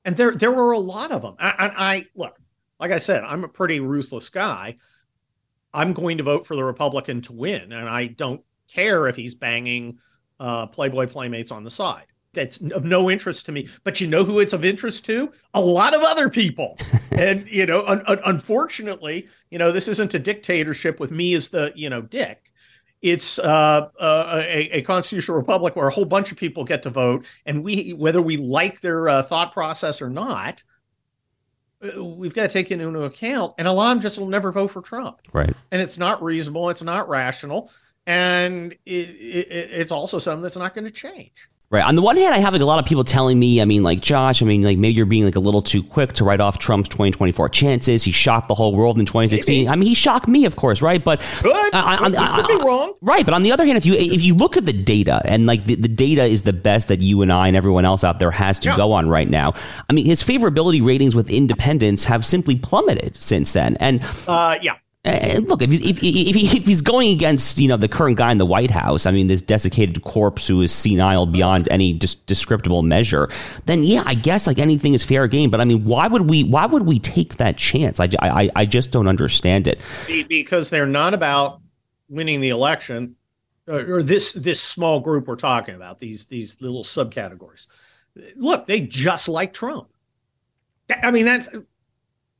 [0.04, 1.34] and there there were a lot of them.
[1.38, 2.38] I, I, I look,
[2.78, 4.78] like I said, I'm a pretty ruthless guy.
[5.72, 8.42] I'm going to vote for the Republican to win, and I don't
[8.74, 9.98] care if he's banging
[10.40, 12.06] uh, Playboy playmates on the side.
[12.32, 13.68] That's of no interest to me.
[13.84, 15.32] But you know who it's of interest to?
[15.54, 16.76] A lot of other people.
[17.12, 21.48] and you know, un- un- unfortunately, you know, this isn't a dictatorship with me as
[21.48, 22.50] the you know dick.
[23.00, 26.90] It's uh, uh, a, a, constitutional republic where a whole bunch of people get to
[26.90, 30.62] vote, and we, whether we like their uh, thought process or not,
[31.82, 33.56] uh, we've got to take into account.
[33.58, 35.18] And a lot of them just will never vote for Trump.
[35.34, 35.52] Right.
[35.70, 36.70] And it's not reasonable.
[36.70, 37.70] It's not rational
[38.06, 41.48] and it, it, it's also something that's not going to change.
[41.74, 41.84] Right.
[41.84, 43.82] On the one hand, I have like a lot of people telling me, I mean,
[43.82, 46.40] like Josh, I mean, like maybe you're being like a little too quick to write
[46.40, 48.04] off Trump's 2024 chances.
[48.04, 49.64] He shocked the whole world in 2016.
[49.64, 49.68] Maybe.
[49.68, 51.02] I mean, he shocked me, of course, right?
[51.02, 51.74] But Good.
[51.74, 52.94] I, I, I, could be wrong.
[53.00, 53.24] Right.
[53.24, 55.64] But on the other hand, if you if you look at the data and like
[55.64, 58.30] the, the data is the best that you and I and everyone else out there
[58.30, 58.76] has to yeah.
[58.76, 59.54] go on right now.
[59.90, 63.76] I mean, his favorability ratings with independents have simply plummeted since then.
[63.80, 64.76] And uh, yeah.
[65.04, 68.38] Uh, look, if, if, if, if, he's going against you know the current guy in
[68.38, 72.82] the White House, I mean this desiccated corpse who is senile beyond any dis- descriptible
[72.82, 73.28] measure,
[73.66, 75.50] then yeah, I guess like anything is fair game.
[75.50, 78.00] But I mean, why would we why would we take that chance?
[78.00, 79.78] I, I, I just don't understand it.
[80.06, 81.60] Because they're not about
[82.08, 83.16] winning the election,
[83.68, 87.66] or, or this this small group we're talking about these these little subcategories.
[88.36, 89.88] Look, they just like Trump.
[91.02, 91.48] I mean that's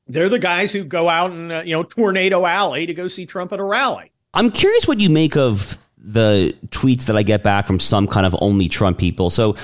[0.06, 3.26] they're the guys who go out and uh, you know tornado alley to go see
[3.26, 4.10] Trump at a rally.
[4.34, 8.26] I'm curious what you make of the tweets that I get back from some kind
[8.26, 9.30] of only Trump people.
[9.30, 9.56] So,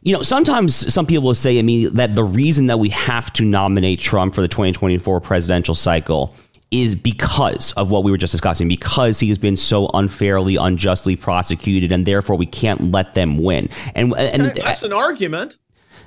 [0.00, 3.32] you know, sometimes some people will say to me that the reason that we have
[3.34, 6.34] to nominate Trump for the 2024 presidential cycle
[6.70, 11.16] is because of what we were just discussing, because he has been so unfairly, unjustly
[11.16, 13.68] prosecuted, and therefore we can't let them win.
[13.94, 15.56] And, and that's an argument.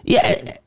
[0.04, 0.58] Yeah,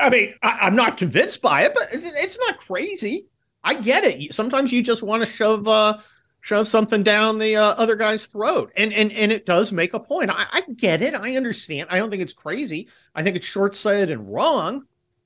[0.00, 3.26] I mean, I, am not convinced by it, but it's not crazy.
[3.62, 4.34] I get it.
[4.34, 5.98] Sometimes you just want to shove uh,
[6.40, 10.00] shove something down the uh, other guy's throat, and and and it does make a
[10.00, 10.30] point.
[10.30, 11.14] I, I get it.
[11.14, 11.88] I understand.
[11.90, 12.88] I don't think it's crazy.
[13.14, 14.84] I think it's short sighted and wrong.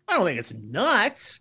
[0.08, 1.40] I don't think it's nuts.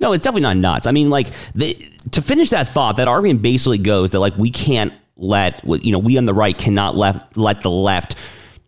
[0.00, 0.86] No, it's definitely not nuts.
[0.86, 1.74] I mean, like the,
[2.10, 5.98] to finish that thought, that argument basically goes that like we can't let you know
[5.98, 8.16] we on the right cannot left let the left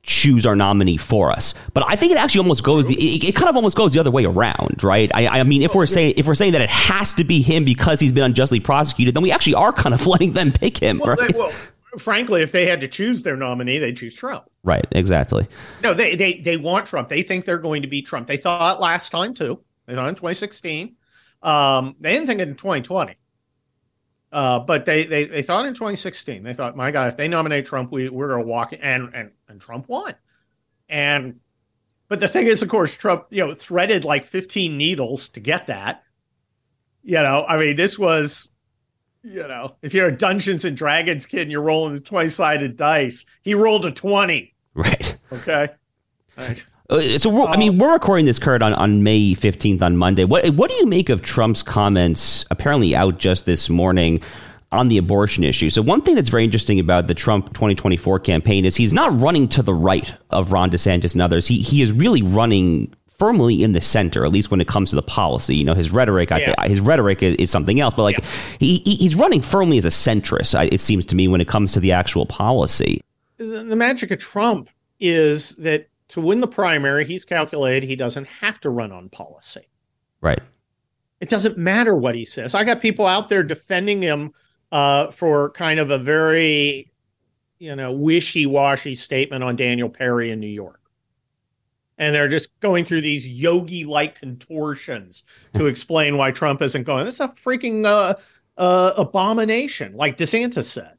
[0.03, 1.55] choose our nominee for us.
[1.75, 4.01] But I think it actually almost goes the it, it kind of almost goes the
[4.01, 5.11] other way around, right?
[5.15, 7.65] I, I mean, if we're saying if we're saying that it has to be him
[7.65, 10.99] because he's been unjustly prosecuted, then we actually are kind of letting them pick him,
[10.99, 11.33] well, right?
[11.33, 11.53] They, well,
[11.99, 14.45] frankly, if they had to choose their nominee, they'd choose Trump.
[14.65, 15.47] Right, exactly.
[15.83, 17.09] No, they they they want Trump.
[17.09, 18.27] They think they're going to be Trump.
[18.29, 19.61] They thought last time too.
[19.87, 20.97] They thought in 2016.
[21.43, 23.17] Um, they didn't think it in 2020.
[24.33, 27.67] Uh, but they, they they thought in 2016, they thought, my God, if they nominate
[27.67, 30.15] Trump, we we're gonna walk and and and Trump won.
[30.89, 31.39] And
[32.09, 35.69] but the thing is, of course, Trump, you know, threaded like 15 needles to get
[35.69, 36.03] that.
[37.03, 38.51] You know, I mean, this was,
[39.23, 42.77] you know, if you're a Dungeons and Dragons kid and you're rolling the 20 sided
[42.77, 44.55] dice, he rolled a 20.
[44.75, 45.17] Right.
[45.33, 45.69] Okay.
[46.37, 46.67] Right.
[46.91, 50.25] Uh, so I mean, we're recording this, Kurt, on, on May 15th on Monday.
[50.25, 54.21] What what do you make of Trump's comments, apparently out just this morning,
[54.73, 55.71] on the abortion issue?
[55.71, 59.49] So one thing that's very interesting about the Trump 2024 campaign is he's not running
[59.49, 61.47] to the right of Ron DeSantis and others.
[61.47, 64.97] He he is really running firmly in the center, at least when it comes to
[64.97, 65.55] the policy.
[65.55, 66.55] You know, his rhetoric, yeah.
[66.59, 68.27] I his rhetoric is, is, something else, but like yeah.
[68.59, 70.73] he, he's running firmly as a centrist.
[70.73, 73.01] It seems to me when it comes to the actual policy.
[73.37, 78.27] The, the magic of Trump is that to win the primary, he's calculated he doesn't
[78.27, 79.69] have to run on policy.
[80.21, 80.41] Right.
[81.21, 82.55] It doesn't matter what he says.
[82.57, 84.33] I got people out there defending him
[84.73, 86.91] uh, for kind of a very,
[87.59, 90.81] you know, wishy-washy statement on Daniel Perry in New York.
[91.99, 95.23] And they're just going through these yogi-like contortions
[95.55, 97.05] to explain why Trump isn't going.
[97.05, 98.15] This is a freaking uh,
[98.59, 100.99] uh, abomination, like DeSantis said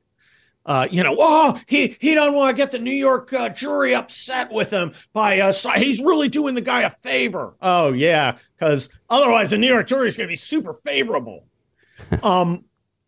[0.66, 3.94] uh, you know, oh, he he don't want to get the New York uh, jury
[3.94, 7.54] upset with him by uh, he's really doing the guy a favor.
[7.62, 11.46] Oh yeah, because otherwise the New York jury is going to be super favorable.
[12.24, 12.64] um,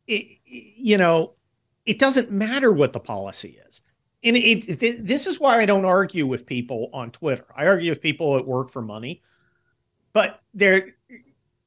[0.05, 1.33] it, you know,
[1.85, 3.81] it doesn't matter what the policy is,
[4.23, 7.45] and it, it, this is why I don't argue with people on Twitter.
[7.55, 9.21] I argue with people at work for money,
[10.13, 10.95] but they're,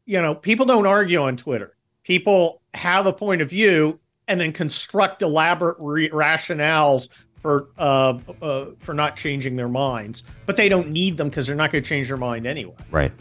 [0.06, 1.76] you know, people don't argue on Twitter.
[2.02, 8.66] People have a point of view and then construct elaborate re- rationales for uh, uh,
[8.78, 10.24] for not changing their minds.
[10.46, 12.74] But they don't need them because they're not going to change their mind anyway.
[12.90, 13.12] Right.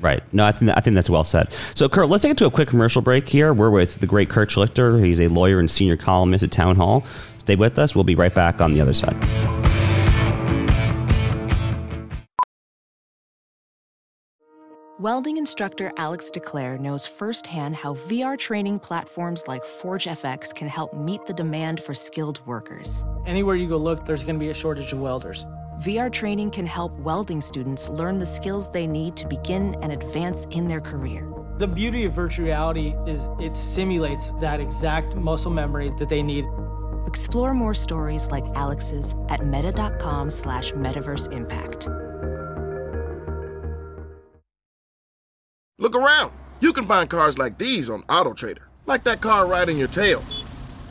[0.00, 0.22] Right.
[0.32, 1.48] No, I think I think that's well said.
[1.74, 3.54] So, Kurt, let's take it to a quick commercial break here.
[3.54, 5.02] We're with the great Kurt Schlichter.
[5.04, 7.04] He's a lawyer and senior columnist at Townhall.
[7.38, 7.94] Stay with us.
[7.94, 9.16] We'll be right back on the other side.
[14.98, 21.26] Welding instructor Alex DeClaire knows firsthand how VR training platforms like ForgeFX can help meet
[21.26, 23.04] the demand for skilled workers.
[23.26, 25.44] Anywhere you go look, there's going to be a shortage of welders.
[25.80, 30.46] VR training can help welding students learn the skills they need to begin and advance
[30.50, 31.30] in their career.
[31.58, 36.46] The beauty of virtual reality is it simulates that exact muscle memory that they need.
[37.06, 41.88] Explore more stories like Alex's at meta.com slash metaverse impact.
[45.78, 46.32] Look around.
[46.60, 50.24] You can find cars like these on AutoTrader, like that car riding your tail.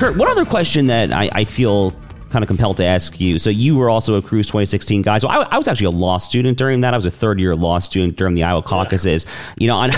[0.00, 1.90] Kurt, one other question that I, I feel
[2.30, 3.38] kind of compelled to ask you.
[3.38, 5.18] So you were also a Cruz 2016 guy.
[5.18, 6.94] So I, I was actually a law student during that.
[6.94, 9.26] I was a third year law student during the Iowa caucuses.
[9.58, 9.90] You know, on,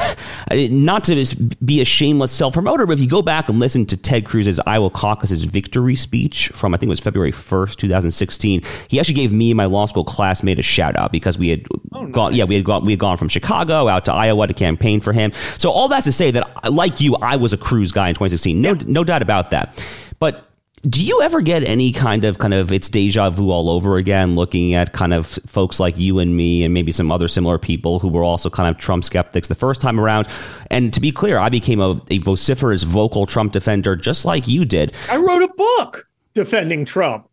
[0.51, 1.24] not to
[1.64, 4.61] be a shameless self promoter, but if you go back and listen to Ted Cruz's
[4.66, 9.33] Iowa caucuses victory speech from I think it was February 1st, 2016, he actually gave
[9.33, 12.12] me and my law school classmate a shout out because we had oh, nice.
[12.12, 12.35] gone.
[12.35, 12.85] Yeah, we had gone.
[12.85, 15.33] We had gone from Chicago out to Iowa to campaign for him.
[15.59, 18.61] So all that's to say that, like you, I was a Cruz guy in 2016.
[18.61, 18.83] No, yeah.
[18.87, 19.85] no doubt about that.
[20.18, 20.51] But
[20.89, 24.35] do you ever get any kind of kind of it's deja vu all over again,
[24.35, 28.01] looking at kind of folks like you and me and maybe some other similar people
[28.01, 30.26] who were also kind of Trump skeptics the first time around?
[30.70, 34.64] And to be clear, I became a, a vociferous, vocal Trump defender just like you
[34.64, 34.93] did.
[35.09, 37.28] I wrote a book defending Trump,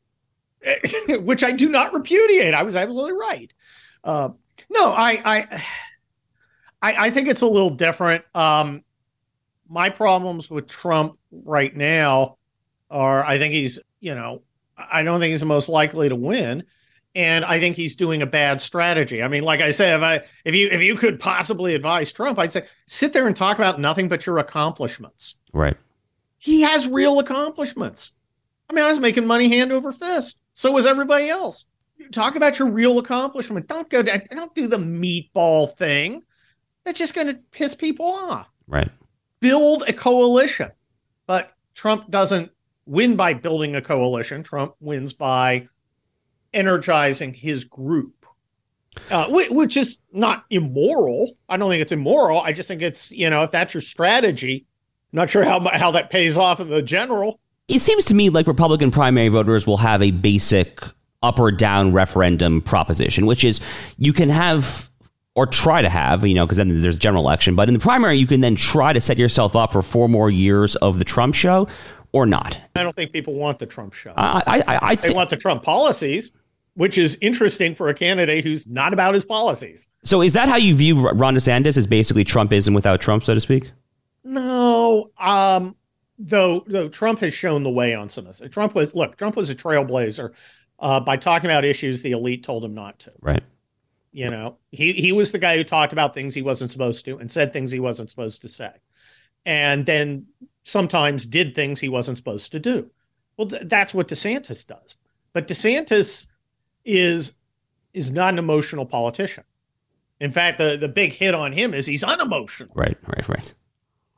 [1.09, 2.53] which I do not repudiate.
[2.53, 3.51] I was absolutely right.
[4.03, 4.29] Uh,
[4.69, 5.63] no, I, I,
[6.81, 8.23] I, I, think it's a little different.
[8.33, 8.83] Um,
[9.67, 12.37] my problems with Trump right now
[12.89, 14.41] are I think he's, you know,
[14.77, 16.63] I don't think he's the most likely to win.
[17.15, 19.23] And I think he's doing a bad strategy.
[19.23, 22.37] I mean, like I said, if I if you if you could possibly advise Trump,
[22.37, 25.35] I'd say sit there and talk about nothing but your accomplishments.
[25.51, 25.75] Right.
[26.37, 28.11] He has real accomplishments.
[28.69, 30.39] I mean, I was making money hand over fist.
[30.53, 31.65] So was everybody else.
[32.11, 33.67] Talk about your real accomplishment.
[33.67, 36.23] Don't go down, don't do the meatball thing.
[36.85, 38.47] That's just going to piss people off.
[38.67, 38.89] Right.
[39.41, 40.71] Build a coalition.
[41.27, 42.51] But Trump doesn't
[42.89, 44.41] win by building a coalition.
[44.41, 45.67] Trump wins by
[46.53, 48.25] energizing his group,
[49.11, 51.37] uh, which is not immoral.
[51.47, 52.41] I don't think it's immoral.
[52.41, 54.65] I just think it's, you know, if that's your strategy,
[55.13, 57.39] I'm not sure how, how that pays off in the general.
[57.67, 60.81] It seems to me like Republican primary voters will have a basic
[61.21, 63.61] up or down referendum proposition, which is
[63.97, 64.89] you can have
[65.35, 67.55] or try to have, you know, because then there's a general election.
[67.55, 70.31] But in the primary, you can then try to set yourself up for four more
[70.31, 71.67] years of the Trump show,
[72.11, 72.59] or not.
[72.75, 74.13] I don't think people want the Trump show.
[74.15, 76.31] I, I, I th- they want the Trump policies,
[76.73, 79.87] which is interesting for a candidate who's not about his policies.
[80.03, 83.41] So, is that how you view Ron DeSantis as basically Trumpism without Trump, so to
[83.41, 83.71] speak?
[84.23, 85.11] No.
[85.19, 85.75] Um,
[86.17, 88.49] though, though Trump has shown the way on some of this.
[88.51, 89.17] Trump was look.
[89.17, 90.33] Trump was a trailblazer
[90.79, 93.11] uh, by talking about issues the elite told him not to.
[93.21, 93.43] Right.
[94.11, 97.17] You know, he he was the guy who talked about things he wasn't supposed to
[97.19, 98.71] and said things he wasn't supposed to say,
[99.45, 100.25] and then
[100.63, 102.91] sometimes did things he wasn't supposed to do.
[103.37, 104.95] Well, that's what DeSantis does.
[105.33, 106.27] But DeSantis
[106.83, 107.33] is
[107.93, 109.43] is not an emotional politician.
[110.19, 112.73] In fact, the the big hit on him is he's unemotional.
[112.75, 113.53] Right, right,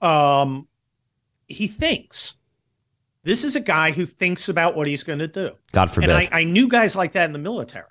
[0.02, 0.42] right.
[0.42, 0.68] Um,
[1.48, 2.36] he thinks.
[3.24, 5.52] This is a guy who thinks about what he's going to do.
[5.74, 6.10] God forbid.
[6.10, 7.86] And I, I, knew guys like that in the military.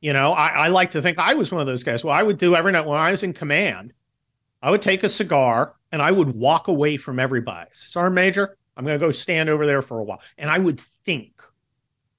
[0.00, 2.02] You know, I, I like to think I was one of those guys.
[2.02, 3.92] Well, I would do every night when I was in command.
[4.62, 7.70] I would take a cigar and I would walk away from everybody.
[7.72, 10.20] Sergeant Major, I'm going to go stand over there for a while.
[10.36, 11.42] And I would think,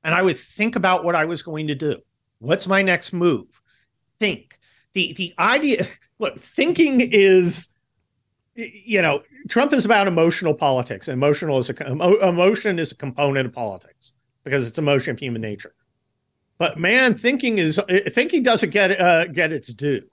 [0.03, 1.97] and I would think about what I was going to do.
[2.39, 3.47] What's my next move?
[4.19, 4.57] Think.
[4.93, 5.85] The, the idea,
[6.19, 7.69] look, thinking is,
[8.55, 11.07] you know, Trump is about emotional politics.
[11.07, 14.13] Emotional is a, emotion is a component of politics
[14.43, 15.73] because it's emotion of human nature.
[16.57, 17.79] But man, thinking is
[18.09, 20.09] thinking doesn't get uh, get its due.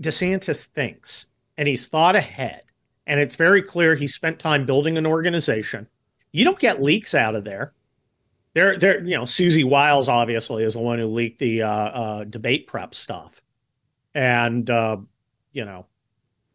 [0.00, 1.26] DeSantis thinks
[1.56, 2.62] and he's thought ahead.
[3.06, 5.86] And it's very clear he spent time building an organization.
[6.32, 7.72] You don't get leaks out of there.
[8.54, 12.24] There, there, you know, Susie Wiles obviously is the one who leaked the uh, uh,
[12.24, 13.40] debate prep stuff,
[14.14, 14.96] and uh,
[15.52, 15.86] you know,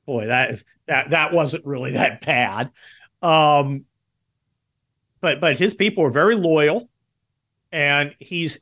[0.08, 2.72] boy, that that that wasn't really that bad.
[3.22, 3.86] Um,
[5.22, 6.90] but but his people are very loyal,
[7.72, 8.60] and he's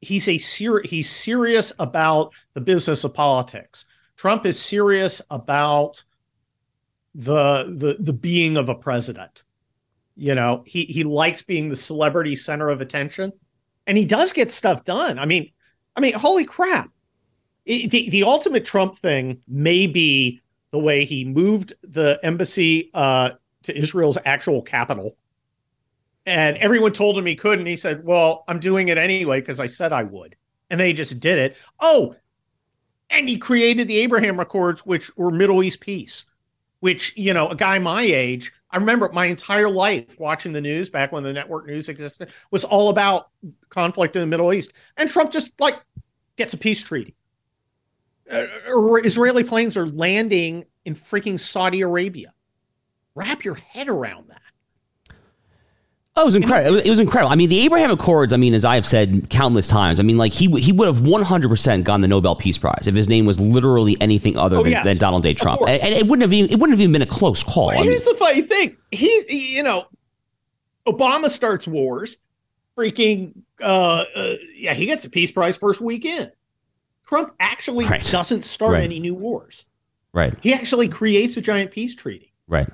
[0.00, 3.84] he's a ser- he's serious about the business of politics.
[4.16, 6.02] Trump is serious about
[7.14, 9.42] the the the being of a president.
[10.16, 13.32] You know, he he likes being the celebrity center of attention,
[13.86, 15.18] and he does get stuff done.
[15.18, 15.50] I mean,
[15.94, 16.90] I mean, holy crap!
[17.64, 20.40] It, the the ultimate Trump thing may be
[20.70, 23.30] the way he moved the embassy uh,
[23.64, 25.16] to Israel's actual capital,
[26.24, 27.66] and everyone told him he couldn't.
[27.66, 30.36] He said, "Well, I'm doing it anyway because I said I would,"
[30.70, 31.56] and they just did it.
[31.80, 32.16] Oh,
[33.10, 36.24] and he created the Abraham Accords, which were Middle East peace,
[36.80, 40.90] which, you know, a guy my age, I remember my entire life watching the news
[40.90, 43.28] back when the network news existed, was all about
[43.68, 44.72] conflict in the Middle East.
[44.96, 45.76] And Trump just like
[46.36, 47.14] gets a peace treaty.
[48.30, 48.46] Uh,
[49.04, 52.32] Israeli planes are landing in freaking Saudi Arabia.
[53.14, 54.42] Wrap your head around that.
[56.18, 56.78] Oh, it was incredible.
[56.78, 57.30] It was incredible.
[57.30, 58.32] I mean, the Abraham Accords.
[58.32, 61.02] I mean, as I have said countless times, I mean, like he he would have
[61.02, 64.56] one hundred percent gotten the Nobel Peace Prize if his name was literally anything other
[64.56, 64.84] oh, than, yes.
[64.84, 65.34] than, Donald J.
[65.34, 67.68] Trump, and, and, it wouldn't have even it wouldn't have even been a close call.
[67.68, 69.88] But here's mean, the funny thing: he, he, you know,
[70.86, 72.16] Obama starts wars,
[72.78, 76.32] freaking uh, uh, yeah, he gets a peace prize first weekend.
[77.06, 78.04] Trump actually Right.
[78.10, 78.84] doesn't start Right.
[78.84, 79.66] any new wars.
[80.12, 80.34] Right.
[80.40, 82.32] He actually creates a giant peace treaty.
[82.48, 82.68] Right.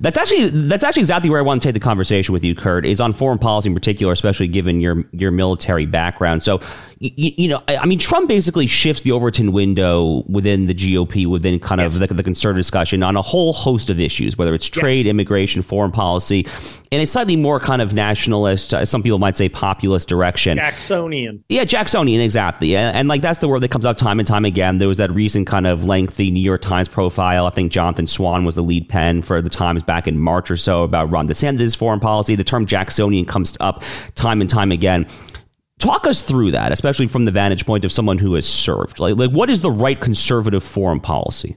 [0.00, 2.86] That's actually that's actually exactly where I want to take the conversation with you, Kurt.
[2.86, 6.42] Is on foreign policy in particular, especially given your your military background.
[6.42, 6.60] So,
[7.00, 10.74] y- y- you know, I, I mean, Trump basically shifts the Overton window within the
[10.74, 14.54] GOP, within kind of the, the conservative discussion on a whole host of issues, whether
[14.54, 16.46] it's trade, immigration, foreign policy,
[16.90, 20.56] in a slightly more kind of nationalist, uh, some people might say populist direction.
[20.56, 21.44] Jacksonian.
[21.48, 22.74] Yeah, Jacksonian, exactly.
[22.76, 24.78] And, and like that's the word that comes up time and time again.
[24.78, 27.46] There was that recent kind of lengthy New York Times profile.
[27.46, 30.56] I think Jonathan Swan was the lead pen for the Times back in March or
[30.56, 32.34] so about Ron DeSantis' foreign policy.
[32.34, 33.82] The term Jacksonian comes up
[34.14, 35.06] time and time again.
[35.78, 38.98] Talk us through that, especially from the vantage point of someone who has served.
[38.98, 41.56] Like, like what is the right conservative foreign policy?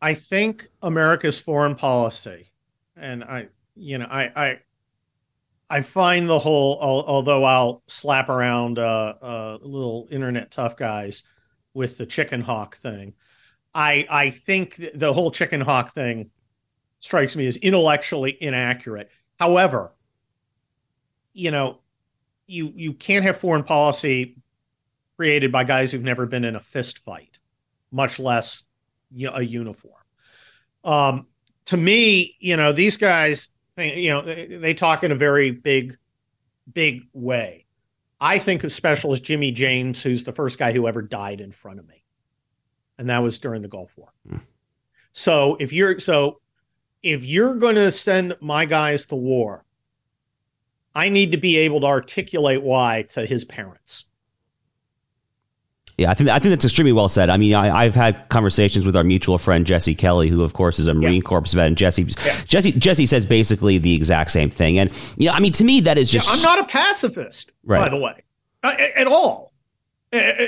[0.00, 2.50] I think America's foreign policy,
[2.96, 4.58] and I, you know, I, I,
[5.70, 6.78] I find the whole.
[6.80, 11.22] Although I'll slap around uh, uh, little internet tough guys
[11.74, 13.14] with the chicken hawk thing,
[13.74, 16.30] I, I think the whole chicken hawk thing
[17.00, 19.10] strikes me as intellectually inaccurate.
[19.38, 19.92] However,
[21.32, 21.78] you know,
[22.52, 24.36] you you can't have foreign policy
[25.16, 27.38] created by guys who've never been in a fist fight,
[27.90, 28.64] much less
[29.10, 29.94] you know, a uniform.
[30.84, 31.26] Um,
[31.66, 35.96] to me, you know, these guys, you know, they, they talk in a very big,
[36.72, 37.66] big way.
[38.20, 41.78] I think of Specialist Jimmy James, who's the first guy who ever died in front
[41.78, 42.04] of me,
[42.98, 44.12] and that was during the Gulf War.
[45.12, 46.40] So if you're so,
[47.02, 49.64] if you're going to send my guys to war,
[50.94, 54.04] I need to be able to articulate why to his parents.
[55.98, 57.28] Yeah, I think I think that's extremely well said.
[57.28, 60.78] I mean, I, I've had conversations with our mutual friend Jesse Kelly, who of course
[60.78, 64.78] is a Marine Corps vet, and Jesse Jesse Jesse says basically the exact same thing.
[64.78, 67.52] And you know, I mean, to me, that is Yeah, just I'm not a pacifist,
[67.64, 68.22] by the way,
[68.62, 69.52] uh, at all.
[70.12, 70.46] Uh, uh,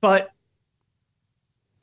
[0.00, 0.30] But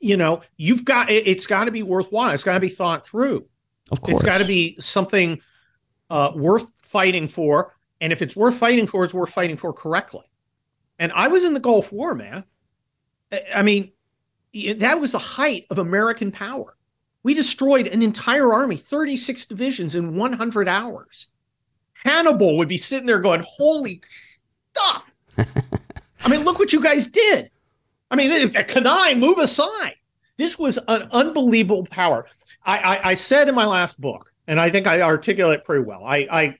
[0.00, 2.30] you know, you've got it- it's got to be worthwhile.
[2.32, 3.46] It's got to be thought through.
[3.92, 4.14] Of course.
[4.14, 5.40] It's got to be something
[6.08, 7.74] uh, worth fighting for.
[8.00, 10.24] And if it's worth fighting for, it's worth fighting for correctly.
[10.98, 12.44] And I was in the Gulf War, man.
[13.54, 13.92] I- mean,
[14.78, 16.76] that was the height of American power.
[17.22, 21.26] We destroyed an entire army, 36 divisions in 100 hours.
[21.92, 24.00] Hannibal would be sitting there going, Holy
[24.74, 25.12] stuff.
[25.38, 27.50] I mean, look what you guys did.
[28.10, 29.96] I mean, can I move aside.
[30.36, 32.26] This was an unbelievable power.
[32.64, 35.84] I, I, I said in my last book, and I think I articulate it pretty
[35.84, 36.04] well.
[36.04, 36.58] I, I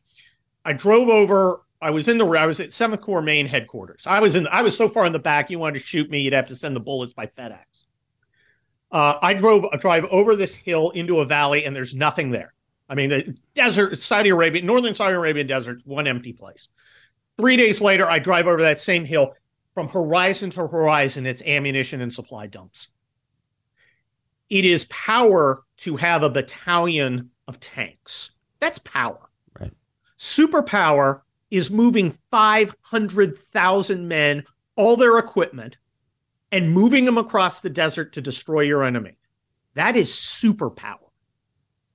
[0.66, 1.62] I drove over.
[1.80, 2.26] I was in the.
[2.26, 4.04] I was at Seventh Corps main headquarters.
[4.04, 4.48] I was in.
[4.48, 5.48] I was so far in the back.
[5.48, 7.84] You wanted to shoot me, you'd have to send the bullets by FedEx.
[8.90, 9.64] Uh, I drove.
[9.72, 12.52] I drive over this hill into a valley, and there's nothing there.
[12.88, 16.68] I mean, the desert, Saudi Arabia, northern Saudi Arabian desert, one empty place.
[17.38, 19.34] Three days later, I drive over that same hill.
[19.74, 22.88] From horizon to horizon, it's ammunition and supply dumps.
[24.48, 28.30] It is power to have a battalion of tanks.
[28.58, 29.25] That's power.
[30.18, 34.44] Superpower is moving 500,000 men,
[34.76, 35.76] all their equipment,
[36.52, 39.16] and moving them across the desert to destroy your enemy.
[39.74, 40.96] That is superpower.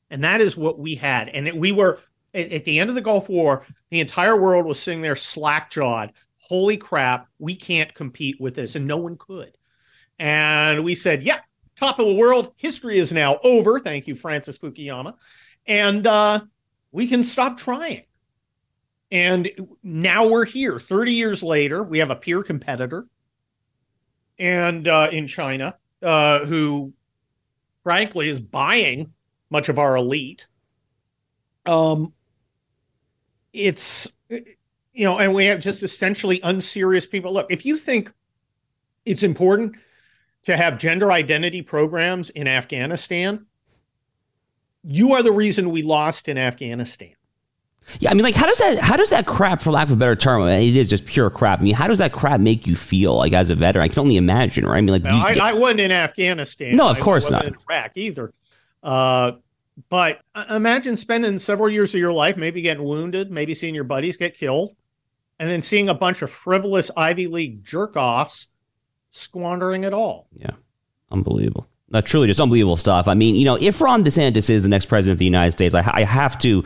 [0.10, 1.30] And that is what we had.
[1.30, 2.00] And it- we were,
[2.34, 5.72] at, at the end of the Gulf War, the entire world was sitting there slack
[5.72, 6.12] jawed.
[6.38, 8.76] Holy crap, we can't compete with this.
[8.76, 9.58] And no one could.
[10.20, 11.40] And we said, yeah,
[11.76, 12.54] top of the world.
[12.58, 13.80] History is now over.
[13.80, 15.16] Thank you, Francis Fukuyama.
[15.66, 16.42] And uh,
[16.92, 18.04] we can stop trying.
[19.12, 19.50] And
[19.84, 20.80] now we're here.
[20.80, 23.06] 30 years later, we have a peer competitor
[24.40, 26.94] and uh, in China uh, who,
[27.84, 29.14] frankly, is buying
[29.50, 30.48] much of our elite.
[31.66, 32.14] Um,
[33.54, 37.34] it's you know, and we have just essentially unserious people.
[37.34, 38.12] Look, if you think
[39.06, 39.76] it's important
[40.44, 43.46] to have gender identity programs in Afghanistan,
[44.84, 47.14] you are the reason we lost in Afghanistan.
[48.00, 48.80] Yeah, I mean, like, how does that?
[48.80, 51.60] How does that crap, for lack of a better term, it is just pure crap.
[51.60, 53.84] I mean, how does that crap make you feel, like as a veteran?
[53.84, 54.78] I can only imagine, right?
[54.78, 56.76] I mean, like, Now, do you- I, I wasn't in Afghanistan.
[56.76, 57.46] No, of I course not.
[57.46, 58.34] In Iraq either.
[58.82, 59.34] Uh,
[59.90, 63.84] but uh, imagine spending several years of your life, maybe getting wounded, maybe seeing your
[63.84, 64.76] buddies get killed,
[65.40, 68.48] and then seeing a bunch of frivolous Ivy League jerk offs
[69.10, 70.28] squandering it all.
[70.36, 70.52] Yeah,
[71.12, 71.68] unbelievable.
[71.94, 73.08] Uh, truly, just unbelievable stuff.
[73.08, 75.76] I mean, you know, if Ron DeSantis is the next president of the United States,
[75.76, 76.64] I, I have to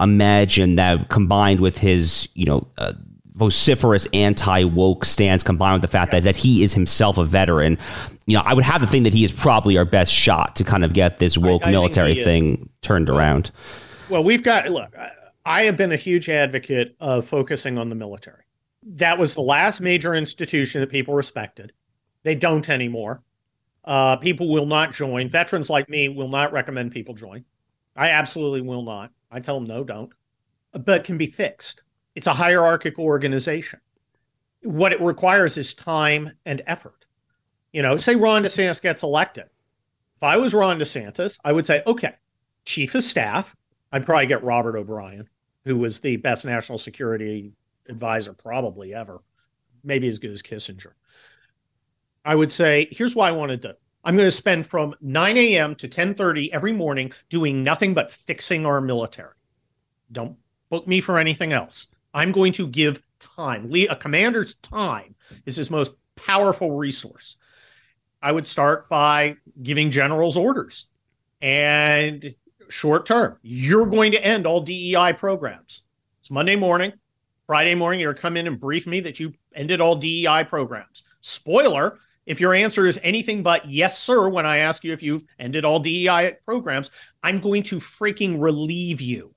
[0.00, 2.92] imagine that combined with his, you know, uh,
[3.34, 7.78] vociferous anti woke stance, combined with the fact that, that he is himself a veteran,
[8.26, 10.64] you know, I would have to think that he is probably our best shot to
[10.64, 12.24] kind of get this woke I think military he is.
[12.26, 13.50] thing turned around.
[14.10, 14.94] Well, we've got look.
[14.96, 15.12] I,
[15.46, 18.42] I have been a huge advocate of focusing on the military.
[18.82, 21.72] That was the last major institution that people respected.
[22.22, 23.22] They don't anymore.
[23.84, 25.30] Uh, people will not join.
[25.30, 27.44] Veterans like me will not recommend people join.
[27.96, 29.10] I absolutely will not.
[29.30, 30.12] I tell them no, don't.
[30.72, 31.82] But can be fixed.
[32.14, 33.80] It's a hierarchical organization.
[34.62, 37.06] What it requires is time and effort.
[37.72, 39.44] You know, say Ron DeSantis gets elected.
[40.16, 42.14] If I was Ron DeSantis, I would say, okay,
[42.64, 43.54] chief of staff,
[43.92, 45.28] I'd probably get Robert O'Brien,
[45.64, 47.52] who was the best national security
[47.88, 49.20] advisor probably ever,
[49.84, 50.92] maybe as good as Kissinger.
[52.24, 53.72] I would say, here's why I want to do.
[54.08, 55.74] I'm going to spend from 9 a.m.
[55.74, 59.34] to 10:30 every morning doing nothing but fixing our military.
[60.10, 60.38] Don't
[60.70, 61.88] book me for anything else.
[62.14, 63.70] I'm going to give time.
[63.74, 67.36] A commander's time is his most powerful resource.
[68.22, 70.86] I would start by giving generals orders.
[71.42, 72.34] And
[72.70, 75.82] short term, you're going to end all DEI programs.
[76.20, 76.94] It's Monday morning.
[77.46, 81.02] Friday morning, you're come in and brief me that you ended all DEI programs.
[81.20, 81.98] Spoiler,
[82.28, 85.64] if your answer is anything but yes, sir, when I ask you if you've ended
[85.64, 86.90] all DEI programs,
[87.22, 89.34] I'm going to freaking relieve you.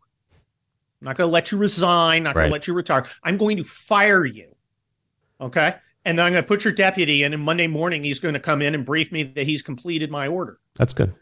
[1.01, 2.43] I'm not going to let you resign, not right.
[2.43, 3.05] going to let you retire.
[3.23, 4.53] I'm going to fire you.
[5.39, 5.73] Okay.
[6.03, 8.39] And then I'm going to put your deputy in, and Monday morning, he's going to
[8.41, 10.59] come in and brief me that he's completed my order.
[10.75, 11.13] That's good.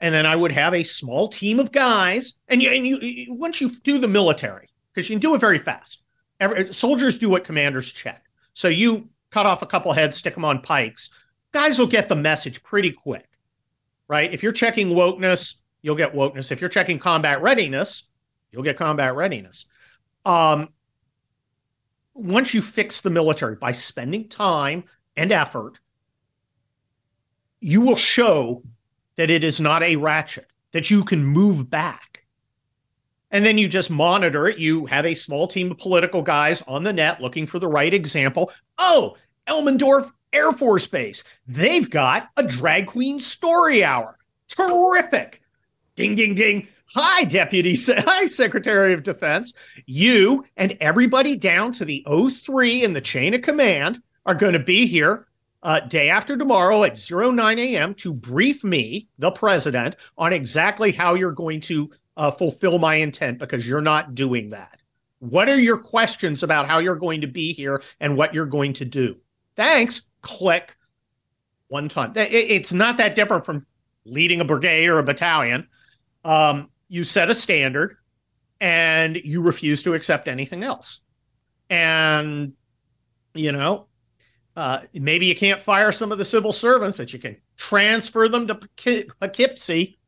[0.00, 2.34] And then I would have a small team of guys.
[2.48, 5.58] And you, and you once you do the military, because you can do it very
[5.58, 6.02] fast.
[6.40, 8.24] Every, soldiers do what commanders check.
[8.54, 11.10] So you cut off a couple heads, stick them on pikes.
[11.52, 13.28] Guys will get the message pretty quick,
[14.08, 14.32] right?
[14.32, 16.52] If you're checking wokeness, you'll get wokeness.
[16.52, 18.04] If you're checking combat readiness,
[18.50, 19.66] you'll get combat readiness.
[20.24, 20.68] Um,
[22.14, 24.84] once you fix the military by spending time
[25.16, 25.78] and effort,
[27.60, 28.62] you will show
[29.16, 32.24] that it is not a ratchet, that you can move back.
[33.30, 34.58] And then you just monitor it.
[34.58, 37.92] You have a small team of political guys on the net looking for the right
[37.92, 38.52] example.
[38.78, 39.16] Oh,
[39.46, 41.24] Elmendorf Air Force Base.
[41.46, 44.18] They've got a drag queen story hour.
[44.48, 45.42] Terrific.
[45.96, 46.68] Ding, ding, ding.
[46.94, 47.76] Hi, Deputy.
[47.88, 49.52] Hi, Secretary of Defense.
[49.86, 54.58] You and everybody down to the 03 in the chain of command are going to
[54.58, 55.26] be here
[55.62, 57.94] uh, day after tomorrow at 09 a.m.
[57.94, 63.38] to brief me, the president, on exactly how you're going to uh, fulfill my intent
[63.38, 64.80] because you're not doing that.
[65.18, 68.74] What are your questions about how you're going to be here and what you're going
[68.74, 69.16] to do?
[69.56, 70.02] Thanks.
[70.20, 70.76] Click.
[71.68, 72.12] One time.
[72.14, 73.66] It's not that different from
[74.04, 75.66] leading a brigade or a battalion.
[76.24, 77.96] Um, you set a standard
[78.60, 81.00] and you refuse to accept anything else.
[81.68, 82.52] And,
[83.34, 83.88] you know,
[84.54, 88.46] uh, maybe you can't fire some of the civil servants, but you can transfer them
[88.46, 88.54] to
[89.20, 89.98] Poughkeepsie.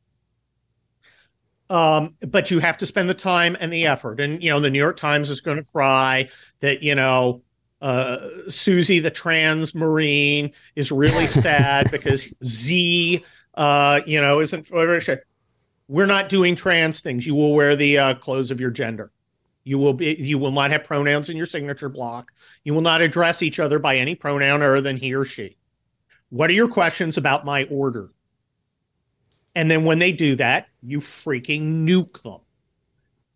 [1.71, 4.21] Um, but you have to spend the time and the effort.
[4.21, 6.29] And, you know, the New York Times is going to cry
[6.61, 7.43] that, you know,
[7.81, 14.71] uh, Susie, the trans Marine, is really sad because Z, uh, you know, isn't.
[15.91, 17.27] We're not doing trans things.
[17.27, 19.11] You will wear the uh, clothes of your gender.
[19.65, 20.17] You will be.
[20.19, 22.33] You will not have pronouns in your signature block.
[22.65, 25.57] You will not address each other by any pronoun other than he or she.
[26.31, 28.11] What are your questions about my order?
[29.55, 32.41] And then when they do that, you freaking nuke them.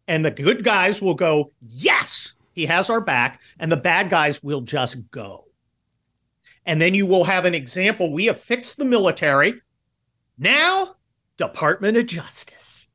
[0.07, 3.41] And the good guys will go, yes, he has our back.
[3.59, 5.47] And the bad guys will just go.
[6.65, 8.13] And then you will have an example.
[8.13, 9.61] We have fixed the military.
[10.39, 10.97] Now
[11.37, 12.89] Department of Justice.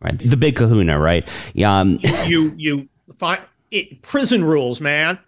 [0.00, 0.18] Right.
[0.18, 1.28] The big kahuna, right?
[1.52, 1.78] Yeah.
[1.78, 5.18] Um, you you find it, prison rules, man.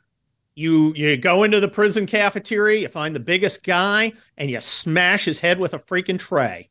[0.54, 5.24] You you go into the prison cafeteria, you find the biggest guy, and you smash
[5.24, 6.70] his head with a freaking tray.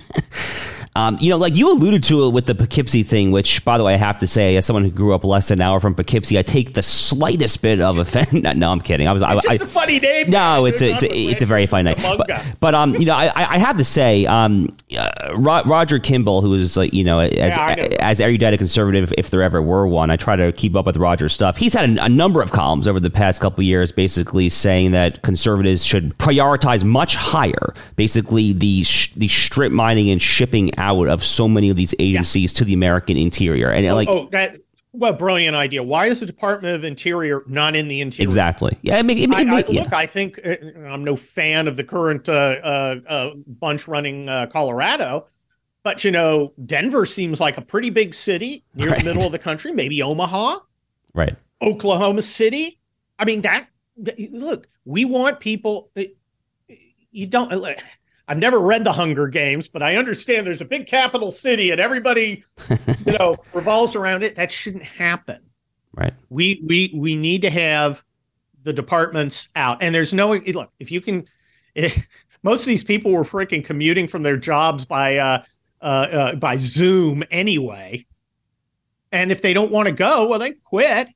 [0.93, 3.83] Um, you know, like you alluded to it with the Poughkeepsie thing, which, by the
[3.83, 5.95] way, I have to say, as someone who grew up less than an hour from
[5.95, 8.33] Poughkeepsie, I take the slightest bit of offense.
[8.33, 9.07] no, I'm kidding.
[9.07, 9.21] I was.
[9.21, 10.29] It's I, just I, a funny name.
[10.29, 12.17] No, it's a, it's a, it's a very funny name.
[12.17, 16.53] But, but, um, you know, I, I have to say, um, uh, Roger Kimball, who
[16.55, 20.11] is like, you know, as yeah, as erudite a conservative, if there ever were one,
[20.11, 21.55] I try to keep up with Roger's stuff.
[21.55, 25.21] He's had a, a number of columns over the past couple years, basically saying that
[25.21, 31.23] conservatives should prioritize much higher, basically the sh- the strip mining and shipping out of
[31.23, 32.57] so many of these agencies yeah.
[32.57, 33.69] to the American interior.
[33.69, 34.57] And oh, like, oh, that
[34.93, 35.83] well, brilliant idea.
[35.83, 38.25] Why is the Department of Interior not in the interior?
[38.25, 38.77] Exactly.
[38.81, 39.83] Yeah, I mean, it, it, I, I, yeah.
[39.83, 40.55] look, I think uh,
[40.85, 45.27] I'm no fan of the current uh, uh, uh, bunch running uh, Colorado,
[45.83, 48.99] but you know, Denver seems like a pretty big city near right.
[48.99, 49.71] the middle of the country.
[49.71, 50.59] Maybe Omaha,
[51.13, 51.37] right?
[51.61, 52.77] Oklahoma City.
[53.17, 53.67] I mean, that
[54.29, 55.89] look, we want people.
[57.11, 57.51] You don't
[58.27, 61.81] I've never read the Hunger Games, but I understand there's a big capital city and
[61.81, 62.43] everybody,
[63.05, 64.35] you know, revolves around it.
[64.35, 65.41] That shouldn't happen.
[65.93, 66.13] Right.
[66.29, 68.03] We we we need to have
[68.63, 69.81] the departments out.
[69.81, 71.27] And there's no look, if you can
[71.75, 72.07] if,
[72.43, 75.43] most of these people were freaking commuting from their jobs by uh,
[75.81, 78.05] uh, uh by Zoom anyway.
[79.11, 81.09] And if they don't want to go, well, they quit.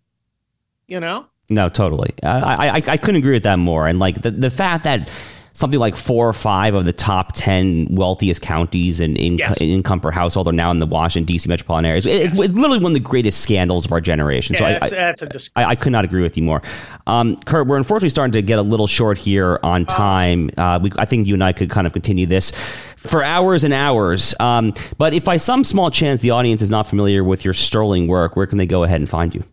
[0.87, 1.27] You know.
[1.49, 2.13] No, totally.
[2.23, 3.87] I, I I couldn't agree with that more.
[3.87, 5.09] And like the the fact that
[5.55, 9.57] something like four or five of the top 10 wealthiest counties in, in, yes.
[9.61, 11.47] in income per household are now in the Washington, D.C.
[11.47, 12.05] metropolitan areas.
[12.05, 12.39] It, yes.
[12.39, 14.53] It's literally one of the greatest scandals of our generation.
[14.53, 16.61] Yeah, so that's, I, that's a I, I, could not agree with you more.
[17.07, 19.85] Um, Kurt, we're unfortunately starting to get a little short here on oh.
[19.85, 20.49] time.
[20.57, 22.51] Uh, we, I think you and I could kind of continue this
[22.97, 24.35] for hours and hours.
[24.41, 28.07] Um, but if by some small chance the audience is not familiar with your sterling
[28.07, 29.45] work, where can they go ahead and find you?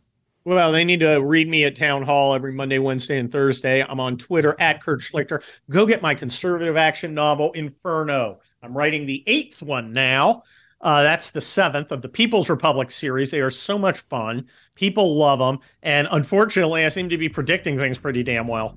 [0.45, 3.83] Well, they need to read me at Townhall every Monday, Wednesday, and Thursday.
[3.83, 5.43] I'm on Twitter at Kurt Schlichter.
[5.71, 8.41] Go get my conservative action novel, Inferno.
[8.63, 10.43] I'm writing the eighth one now.
[10.81, 13.31] Uh, that's the seventh of the People's Republic series.
[13.31, 14.47] They are so much fun.
[14.75, 15.61] People love them.
[15.83, 18.77] And unfortunately, I seem to be predicting things pretty damn well.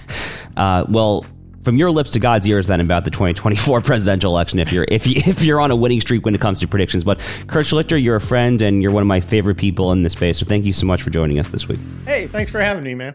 [0.56, 1.24] uh, well,
[1.64, 5.06] from your lips to God's ears then about the 2024 presidential election if you're if
[5.06, 7.02] you if you're on a winning streak when it comes to predictions.
[7.02, 10.12] But Kurt Schlichter, you're a friend and you're one of my favorite people in this
[10.12, 10.38] space.
[10.38, 11.80] So thank you so much for joining us this week.
[12.04, 13.14] Hey, thanks for having me, man.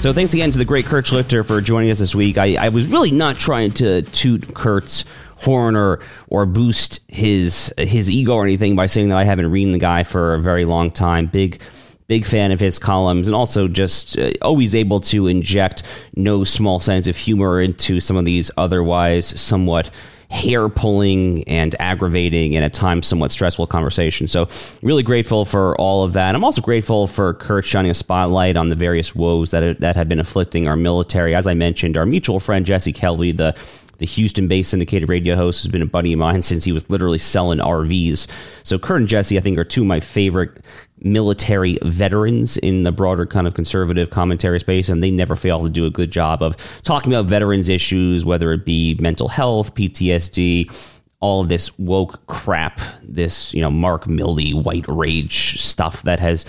[0.00, 2.38] So thanks again to the great Kurt Schlichter for joining us this week.
[2.38, 5.04] I, I was really not trying to toot Kurt's
[5.40, 9.72] horn or or boost his his ego or anything by saying that I haven't reading
[9.72, 11.26] the guy for a very long time.
[11.26, 11.60] Big
[12.06, 15.84] big fan of his columns and also just uh, always able to inject
[16.16, 19.90] no small sense of humor into some of these otherwise somewhat
[20.30, 24.30] hair pulling and aggravating and at times somewhat stressful conversations.
[24.30, 24.48] So,
[24.80, 26.34] really grateful for all of that.
[26.34, 30.08] I'm also grateful for Kurt shining a spotlight on the various woes that, that have
[30.08, 31.34] been afflicting our military.
[31.34, 33.56] As I mentioned, our mutual friend Jesse Kelly, the
[34.00, 36.90] the Houston based syndicated radio host, has been a buddy of mine since he was
[36.90, 38.26] literally selling RVs.
[38.64, 40.64] So, Kurt and Jesse, I think, are two of my favorite
[40.98, 45.70] military veterans in the broader kind of conservative commentary space, and they never fail to
[45.70, 50.70] do a good job of talking about veterans issues, whether it be mental health, PTSD,
[51.20, 56.46] all of this woke crap, this, you know, Mark Milley white rage stuff that has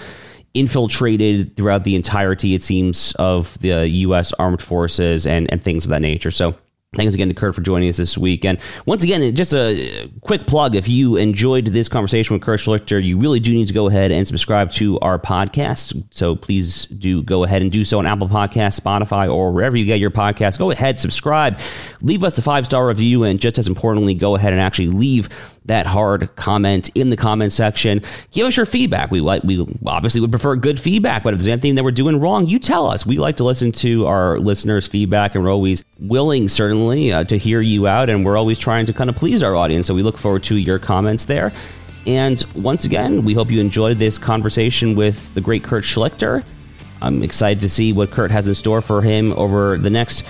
[0.54, 4.32] infiltrated throughout the entirety, it seems, of the U.S.
[4.34, 6.32] armed forces and, and things of that nature.
[6.32, 6.56] So
[6.94, 8.44] Thanks again to Kurt for joining us this week.
[8.44, 13.02] And once again, just a quick plug if you enjoyed this conversation with Kurt Schlichter,
[13.02, 16.04] you really do need to go ahead and subscribe to our podcast.
[16.12, 19.86] So please do go ahead and do so on Apple Podcasts, Spotify, or wherever you
[19.86, 20.60] get your podcasts.
[20.60, 21.62] Go ahead, subscribe,
[22.02, 25.30] leave us a five star review, and just as importantly, go ahead and actually leave
[25.66, 28.02] that hard comment in the comment section.
[28.32, 29.12] Give us your feedback.
[29.12, 32.20] We like we obviously would prefer good feedback, but if there's anything that we're doing
[32.20, 33.06] wrong, you tell us.
[33.06, 37.38] We like to listen to our listeners' feedback, and we're always willing, certainly, uh, to
[37.38, 39.88] hear you out, and we're always trying to kind of please our audience.
[39.88, 41.52] So we look forward to your comments there.
[42.08, 46.44] And once again, we hope you enjoyed this conversation with the great Kurt Schlichter.
[47.02, 50.24] I'm excited to see what Kurt has in store for him over the next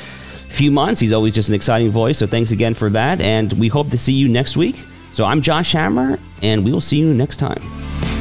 [0.49, 0.99] few months.
[0.99, 2.17] He's always just an exciting voice.
[2.17, 3.21] So thanks again for that.
[3.21, 4.83] And we hope to see you next week.
[5.13, 8.20] So I'm Josh Hammer, and we will see you next time.